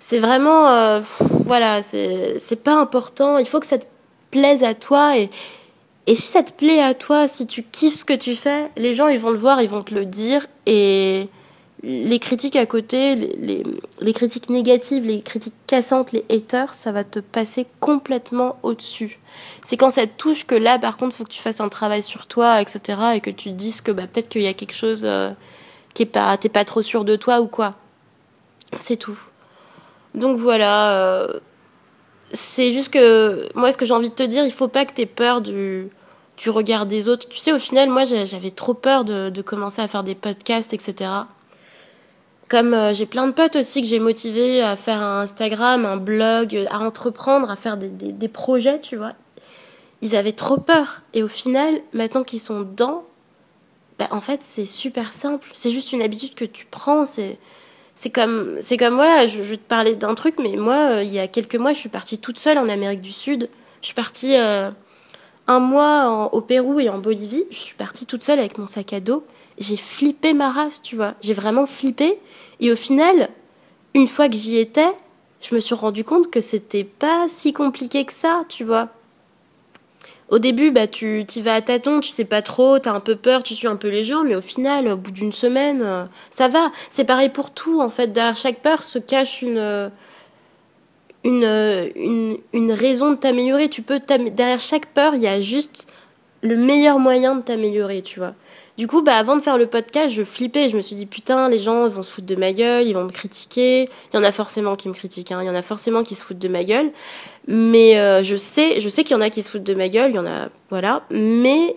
c'est 0.00 0.18
vraiment, 0.18 0.68
euh, 0.68 1.00
voilà, 1.46 1.82
c'est 1.82 2.62
pas 2.62 2.74
important. 2.74 3.38
Il 3.38 3.46
faut 3.46 3.60
que 3.60 3.66
ça 3.66 3.78
te 3.78 3.86
plaise 4.30 4.62
à 4.62 4.74
toi 4.74 5.16
et 5.16 5.30
et 6.08 6.14
si 6.14 6.22
ça 6.22 6.42
te 6.42 6.52
plaît 6.52 6.80
à 6.80 6.94
toi, 6.94 7.28
si 7.28 7.46
tu 7.46 7.62
kiffes 7.62 7.96
ce 7.96 8.04
que 8.06 8.14
tu 8.14 8.34
fais, 8.34 8.70
les 8.78 8.94
gens 8.94 9.08
ils 9.08 9.20
vont 9.20 9.28
le 9.28 9.36
voir, 9.36 9.60
ils 9.60 9.68
vont 9.68 9.82
te 9.82 9.94
le 9.94 10.06
dire 10.06 10.46
et 10.64 11.28
les 11.82 12.18
critiques 12.18 12.56
à 12.56 12.66
côté, 12.66 13.14
les, 13.14 14.12
critiques 14.12 14.50
négatives, 14.50 15.04
les 15.04 15.22
critiques 15.22 15.54
cassantes, 15.66 16.12
les 16.12 16.24
haters, 16.28 16.74
ça 16.74 16.90
va 16.90 17.04
te 17.04 17.20
passer 17.20 17.66
complètement 17.78 18.58
au-dessus. 18.62 19.20
C'est 19.62 19.76
quand 19.76 19.90
ça 19.90 20.06
te 20.06 20.16
touche 20.16 20.44
que 20.44 20.56
là, 20.56 20.78
par 20.78 20.96
contre, 20.96 21.14
faut 21.14 21.24
que 21.24 21.30
tu 21.30 21.40
fasses 21.40 21.60
un 21.60 21.68
travail 21.68 22.02
sur 22.02 22.26
toi, 22.26 22.60
etc. 22.60 23.00
et 23.14 23.20
que 23.20 23.30
tu 23.30 23.50
te 23.50 23.54
dises 23.54 23.80
que 23.80 23.92
bah, 23.92 24.06
peut-être 24.06 24.28
qu'il 24.28 24.42
y 24.42 24.48
a 24.48 24.54
quelque 24.54 24.74
chose 24.74 25.02
euh, 25.04 25.30
qui 25.94 26.02
est 26.02 26.06
pas, 26.06 26.36
t'es 26.36 26.48
pas 26.48 26.64
trop 26.64 26.82
sûr 26.82 27.04
de 27.04 27.14
toi 27.14 27.40
ou 27.40 27.46
quoi. 27.46 27.74
C'est 28.80 28.96
tout. 28.96 29.18
Donc 30.14 30.36
voilà. 30.36 30.90
Euh, 30.90 31.40
c'est 32.32 32.72
juste 32.72 32.92
que 32.92 33.48
moi, 33.54 33.70
ce 33.70 33.76
que 33.76 33.86
j'ai 33.86 33.94
envie 33.94 34.10
de 34.10 34.14
te 34.14 34.24
dire, 34.24 34.44
il 34.44 34.52
faut 34.52 34.68
pas 34.68 34.84
que 34.84 34.94
tu 34.94 35.02
aies 35.02 35.06
peur 35.06 35.40
du, 35.40 35.90
regard 36.46 36.86
des 36.86 37.08
autres. 37.08 37.28
Tu 37.28 37.38
sais, 37.38 37.52
au 37.52 37.58
final, 37.60 37.88
moi, 37.88 38.02
j'avais 38.04 38.50
trop 38.50 38.74
peur 38.74 39.04
de 39.04 39.42
commencer 39.42 39.80
à 39.80 39.86
faire 39.86 40.02
des 40.02 40.16
podcasts, 40.16 40.74
etc. 40.74 41.10
Comme 42.48 42.72
euh, 42.72 42.92
j'ai 42.94 43.04
plein 43.04 43.26
de 43.26 43.32
potes 43.32 43.56
aussi 43.56 43.82
que 43.82 43.88
j'ai 43.88 43.98
motivés 43.98 44.62
à 44.62 44.74
faire 44.74 45.02
un 45.02 45.20
Instagram, 45.20 45.84
un 45.84 45.98
blog, 45.98 46.66
à 46.70 46.78
entreprendre, 46.78 47.50
à 47.50 47.56
faire 47.56 47.76
des, 47.76 47.88
des, 47.88 48.28
projets, 48.28 48.80
tu 48.80 48.96
vois. 48.96 49.12
Ils 50.00 50.16
avaient 50.16 50.32
trop 50.32 50.56
peur. 50.56 51.02
Et 51.12 51.22
au 51.22 51.28
final, 51.28 51.80
maintenant 51.92 52.24
qu'ils 52.24 52.40
sont 52.40 52.60
dedans, 52.60 53.04
bah, 53.98 54.08
en 54.12 54.20
fait, 54.20 54.40
c'est 54.42 54.66
super 54.66 55.12
simple. 55.12 55.48
C'est 55.52 55.70
juste 55.70 55.92
une 55.92 56.00
habitude 56.00 56.34
que 56.34 56.44
tu 56.44 56.66
prends. 56.70 57.04
C'est, 57.04 57.38
comme, 58.10 58.56
c'est 58.60 58.76
comme 58.76 58.94
moi, 58.94 59.26
je, 59.26 59.42
vais 59.42 59.56
te 59.56 59.68
parler 59.68 59.94
d'un 59.96 60.14
truc, 60.14 60.36
mais 60.40 60.56
moi, 60.56 60.92
euh, 60.92 61.02
il 61.02 61.12
y 61.12 61.18
a 61.18 61.28
quelques 61.28 61.56
mois, 61.56 61.72
je 61.72 61.78
suis 61.78 61.88
partie 61.88 62.18
toute 62.18 62.38
seule 62.38 62.56
en 62.56 62.68
Amérique 62.68 63.02
du 63.02 63.12
Sud. 63.12 63.50
Je 63.80 63.86
suis 63.86 63.94
partie 63.94 64.36
euh, 64.36 64.70
un 65.48 65.58
mois 65.58 66.30
au 66.32 66.40
Pérou 66.40 66.80
et 66.80 66.88
en 66.88 66.98
Bolivie. 66.98 67.44
Je 67.50 67.56
suis 67.56 67.74
partie 67.74 68.06
toute 68.06 68.24
seule 68.24 68.38
avec 68.38 68.56
mon 68.56 68.66
sac 68.66 68.92
à 68.92 69.00
dos. 69.00 69.24
J'ai 69.58 69.76
flippé 69.76 70.32
ma 70.32 70.50
race, 70.50 70.82
tu 70.82 70.96
vois. 70.96 71.14
J'ai 71.20 71.34
vraiment 71.34 71.66
flippé. 71.66 72.18
Et 72.60 72.72
au 72.72 72.76
final, 72.76 73.28
une 73.94 74.08
fois 74.08 74.28
que 74.28 74.34
j'y 74.34 74.58
étais, 74.58 74.92
je 75.40 75.54
me 75.54 75.60
suis 75.60 75.74
rendu 75.74 76.04
compte 76.04 76.30
que 76.30 76.40
c'était 76.40 76.84
pas 76.84 77.26
si 77.28 77.52
compliqué 77.52 78.04
que 78.04 78.12
ça, 78.12 78.44
tu 78.48 78.64
vois 78.64 78.88
au 80.28 80.38
début, 80.38 80.70
bah, 80.70 80.86
tu 80.86 81.22
y 81.22 81.40
vas 81.40 81.54
à 81.54 81.62
tâtons, 81.62 82.00
tu 82.00 82.10
sais 82.10 82.24
pas 82.24 82.42
trop, 82.42 82.78
t'as 82.78 82.92
un 82.92 83.00
peu 83.00 83.16
peur, 83.16 83.42
tu 83.42 83.54
suis 83.54 83.66
un 83.66 83.76
peu 83.76 83.88
les 83.88 84.04
gens, 84.04 84.24
mais 84.24 84.34
au 84.34 84.42
final, 84.42 84.88
au 84.88 84.96
bout 84.96 85.10
d'une 85.10 85.32
semaine, 85.32 85.80
euh, 85.82 86.04
ça 86.30 86.48
va. 86.48 86.70
C'est 86.90 87.04
pareil 87.04 87.30
pour 87.30 87.50
tout, 87.50 87.80
en 87.80 87.88
fait. 87.88 88.12
Derrière 88.12 88.36
chaque 88.36 88.60
peur 88.60 88.82
se 88.82 88.98
cache 88.98 89.40
une, 89.40 89.90
une, 91.24 91.90
une, 91.96 92.38
une 92.52 92.72
raison 92.72 93.12
de 93.12 93.16
t'améliorer. 93.16 93.70
Tu 93.70 93.80
peux 93.80 94.00
derrière 94.00 94.60
chaque 94.60 94.86
peur, 94.86 95.14
il 95.14 95.22
y 95.22 95.28
a 95.28 95.40
juste 95.40 95.86
le 96.42 96.56
meilleur 96.56 96.98
moyen 96.98 97.36
de 97.36 97.42
t'améliorer, 97.42 98.02
tu 98.02 98.18
vois. 98.18 98.34
Du 98.78 98.86
coup, 98.86 99.02
bah, 99.02 99.16
avant 99.16 99.34
de 99.34 99.40
faire 99.40 99.58
le 99.58 99.66
podcast, 99.66 100.14
je 100.14 100.22
flippais. 100.22 100.68
Je 100.68 100.76
me 100.76 100.82
suis 100.82 100.94
dit, 100.94 101.06
putain, 101.06 101.48
les 101.48 101.58
gens 101.58 101.88
vont 101.88 102.02
se 102.02 102.10
foutre 102.12 102.28
de 102.28 102.36
ma 102.36 102.52
gueule, 102.52 102.86
ils 102.86 102.94
vont 102.94 103.04
me 103.04 103.10
critiquer. 103.10 103.88
Il 104.12 104.16
y 104.16 104.18
en 104.18 104.22
a 104.22 104.30
forcément 104.30 104.76
qui 104.76 104.88
me 104.88 104.94
critiquent, 104.94 105.32
hein. 105.32 105.40
il 105.42 105.46
y 105.46 105.50
en 105.50 105.54
a 105.56 105.62
forcément 105.62 106.04
qui 106.04 106.14
se 106.14 106.22
foutent 106.22 106.38
de 106.38 106.46
ma 106.46 106.62
gueule. 106.62 106.90
Mais 107.48 107.98
euh, 107.98 108.22
je 108.22 108.36
sais, 108.36 108.78
je 108.78 108.88
sais 108.88 109.02
qu'il 109.02 109.16
y 109.16 109.18
en 109.18 109.20
a 109.20 109.30
qui 109.30 109.42
se 109.42 109.50
foutent 109.50 109.64
de 109.64 109.74
ma 109.74 109.88
gueule, 109.88 110.12
il 110.12 110.14
y 110.14 110.18
en 110.20 110.26
a, 110.26 110.48
voilà. 110.70 111.04
Mais 111.10 111.76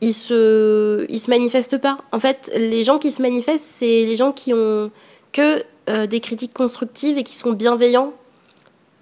ils 0.00 0.12
se, 0.12 1.06
se 1.08 1.30
manifestent 1.30 1.78
pas. 1.78 1.98
En 2.10 2.18
fait, 2.18 2.50
les 2.56 2.82
gens 2.82 2.98
qui 2.98 3.12
se 3.12 3.22
manifestent, 3.22 3.64
c'est 3.64 4.04
les 4.04 4.16
gens 4.16 4.32
qui 4.32 4.52
ont 4.52 4.90
que 5.30 5.62
euh, 5.88 6.06
des 6.06 6.18
critiques 6.18 6.52
constructives 6.52 7.16
et 7.16 7.22
qui 7.22 7.36
sont 7.36 7.52
bienveillants 7.52 8.12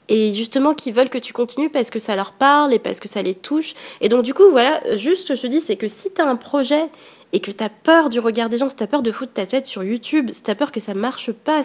et 0.08 0.32
justement 0.32 0.74
qui 0.74 0.92
veulent 0.92 1.08
que 1.08 1.18
tu 1.18 1.32
continues 1.32 1.70
parce 1.70 1.90
que 1.90 1.98
ça 1.98 2.14
leur 2.16 2.32
parle 2.32 2.72
et 2.72 2.78
parce 2.78 3.00
que 3.00 3.08
ça 3.08 3.22
les 3.22 3.34
touche. 3.34 3.74
Et 4.00 4.08
donc 4.08 4.22
du 4.22 4.34
coup, 4.34 4.50
voilà, 4.50 4.80
juste 4.96 5.34
je 5.34 5.42
te 5.42 5.46
dis, 5.46 5.60
c'est 5.60 5.76
que 5.76 5.88
si 5.88 6.12
tu 6.12 6.20
as 6.20 6.28
un 6.28 6.36
projet 6.36 6.88
et 7.32 7.40
que 7.40 7.50
tu 7.50 7.62
as 7.62 7.68
peur 7.68 8.08
du 8.08 8.20
regard 8.20 8.48
des 8.48 8.58
gens, 8.58 8.68
si 8.68 8.76
tu 8.76 8.82
as 8.82 8.86
peur 8.86 9.02
de 9.02 9.10
foutre 9.10 9.32
ta 9.32 9.46
tête 9.46 9.66
sur 9.66 9.82
YouTube, 9.82 10.30
si 10.32 10.42
tu 10.42 10.50
as 10.50 10.54
peur 10.54 10.70
que 10.70 10.80
ça 10.80 10.94
marche 10.94 11.32
pas, 11.32 11.62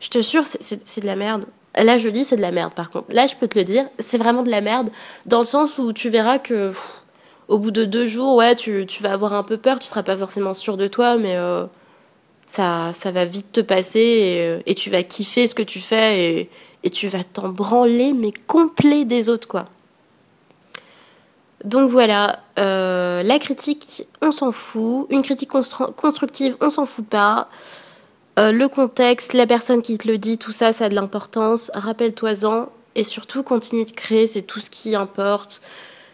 je 0.00 0.08
te 0.08 0.22
jure, 0.22 0.44
c'est 0.46 1.00
de 1.00 1.06
la 1.06 1.16
merde. 1.16 1.44
Là, 1.76 1.98
je 1.98 2.08
dis 2.08 2.24
c'est 2.24 2.36
de 2.36 2.42
la 2.42 2.52
merde 2.52 2.72
par 2.74 2.90
contre. 2.90 3.12
Là, 3.12 3.26
je 3.26 3.34
peux 3.34 3.48
te 3.48 3.58
le 3.58 3.64
dire, 3.64 3.86
c'est 3.98 4.18
vraiment 4.18 4.42
de 4.42 4.50
la 4.50 4.60
merde 4.60 4.88
dans 5.26 5.40
le 5.40 5.44
sens 5.44 5.78
où 5.78 5.92
tu 5.92 6.08
verras 6.08 6.38
que 6.38 6.72
au 7.48 7.58
bout 7.58 7.70
de 7.70 7.84
deux 7.84 8.06
jours, 8.06 8.36
ouais, 8.36 8.54
tu, 8.54 8.84
tu, 8.86 9.02
vas 9.02 9.12
avoir 9.12 9.32
un 9.32 9.42
peu 9.42 9.56
peur, 9.56 9.78
tu 9.78 9.86
seras 9.86 10.02
pas 10.02 10.16
forcément 10.16 10.52
sûr 10.52 10.76
de 10.76 10.86
toi, 10.86 11.16
mais 11.16 11.34
euh, 11.36 11.64
ça, 12.44 12.92
ça 12.92 13.10
va 13.10 13.24
vite 13.24 13.52
te 13.52 13.60
passer 13.60 14.00
et, 14.00 14.40
euh, 14.40 14.60
et 14.66 14.74
tu 14.74 14.90
vas 14.90 15.02
kiffer 15.02 15.46
ce 15.46 15.54
que 15.54 15.62
tu 15.62 15.80
fais 15.80 16.48
et 16.84 16.90
tu 16.90 17.08
vas 17.08 17.24
t'en 17.24 17.48
branler, 17.48 18.12
mais 18.12 18.32
complet 18.46 19.04
des 19.04 19.28
autres, 19.28 19.48
quoi. 19.48 19.66
Donc 21.64 21.90
voilà, 21.90 22.40
euh, 22.58 23.22
la 23.22 23.38
critique, 23.38 24.06
on 24.22 24.30
s'en 24.30 24.52
fout. 24.52 25.06
Une 25.10 25.22
critique 25.22 25.50
constructive, 25.50 26.56
on 26.60 26.70
s'en 26.70 26.86
fout 26.86 27.06
pas. 27.06 27.48
Euh, 28.38 28.52
le 28.52 28.68
contexte, 28.68 29.32
la 29.32 29.46
personne 29.46 29.82
qui 29.82 29.98
te 29.98 30.06
le 30.06 30.18
dit, 30.18 30.38
tout 30.38 30.52
ça, 30.52 30.72
ça 30.72 30.84
a 30.84 30.88
de 30.88 30.94
l'importance. 30.94 31.72
Rappelle-toi-en. 31.74 32.68
Et 32.94 33.04
surtout, 33.04 33.42
continue 33.42 33.84
de 33.84 33.90
créer, 33.90 34.26
c'est 34.26 34.42
tout 34.42 34.60
ce 34.60 34.70
qui 34.70 34.94
importe. 34.94 35.62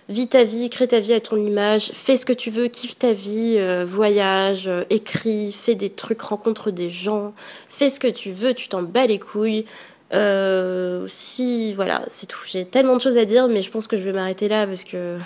Vis 0.08 0.28
ta 0.28 0.44
vie, 0.44 0.68
crée 0.68 0.88
ta 0.88 1.00
vie 1.00 1.14
à 1.14 1.20
ton 1.20 1.38
image, 1.38 1.92
fais 1.94 2.18
ce 2.18 2.26
que 2.26 2.34
tu 2.34 2.50
veux, 2.50 2.68
kiffe 2.68 2.98
ta 2.98 3.14
vie, 3.14 3.54
euh, 3.56 3.86
voyage, 3.86 4.70
écris, 4.90 5.50
fais 5.50 5.74
des 5.74 5.88
trucs, 5.88 6.20
rencontre 6.20 6.70
des 6.70 6.90
gens, 6.90 7.32
fais 7.68 7.88
ce 7.88 7.98
que 8.00 8.08
tu 8.08 8.32
veux, 8.32 8.52
tu 8.52 8.68
t'en 8.68 8.82
bats 8.82 9.06
les 9.06 9.18
couilles. 9.18 9.64
Euh, 10.12 11.06
si, 11.08 11.72
voilà, 11.74 12.04
c'est 12.08 12.26
tout. 12.26 12.40
J'ai 12.46 12.64
tellement 12.64 12.96
de 12.96 13.00
choses 13.00 13.16
à 13.16 13.24
dire, 13.24 13.48
mais 13.48 13.62
je 13.62 13.70
pense 13.70 13.86
que 13.88 13.96
je 13.96 14.02
vais 14.02 14.12
m'arrêter 14.12 14.48
là 14.48 14.66
parce 14.66 14.84
que. 14.84 15.18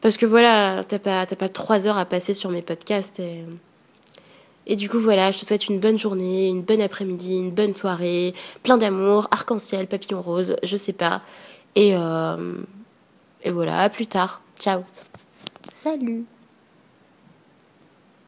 Parce 0.00 0.16
que 0.16 0.26
voilà, 0.26 0.82
t'as 0.86 0.98
pas, 0.98 1.24
t'as 1.26 1.36
pas 1.36 1.48
trois 1.48 1.86
heures 1.86 1.96
à 1.96 2.04
passer 2.04 2.34
sur 2.34 2.50
mes 2.50 2.60
podcasts. 2.62 3.20
Et, 3.20 3.44
et 4.66 4.74
du 4.74 4.88
coup, 4.88 4.98
voilà, 4.98 5.30
je 5.30 5.38
te 5.38 5.44
souhaite 5.44 5.68
une 5.68 5.78
bonne 5.78 5.96
journée, 5.96 6.48
une 6.48 6.62
bonne 6.62 6.80
après-midi, 6.80 7.36
une 7.38 7.52
bonne 7.52 7.72
soirée, 7.72 8.34
plein 8.64 8.78
d'amour, 8.78 9.28
arc-en-ciel, 9.30 9.86
papillon 9.86 10.20
rose, 10.20 10.56
je 10.64 10.76
sais 10.76 10.92
pas. 10.92 11.22
Et, 11.76 11.94
euh, 11.94 12.54
et 13.44 13.50
voilà, 13.50 13.80
à 13.80 13.88
plus 13.88 14.08
tard. 14.08 14.42
Ciao. 14.58 14.82
Salut. 15.72 16.24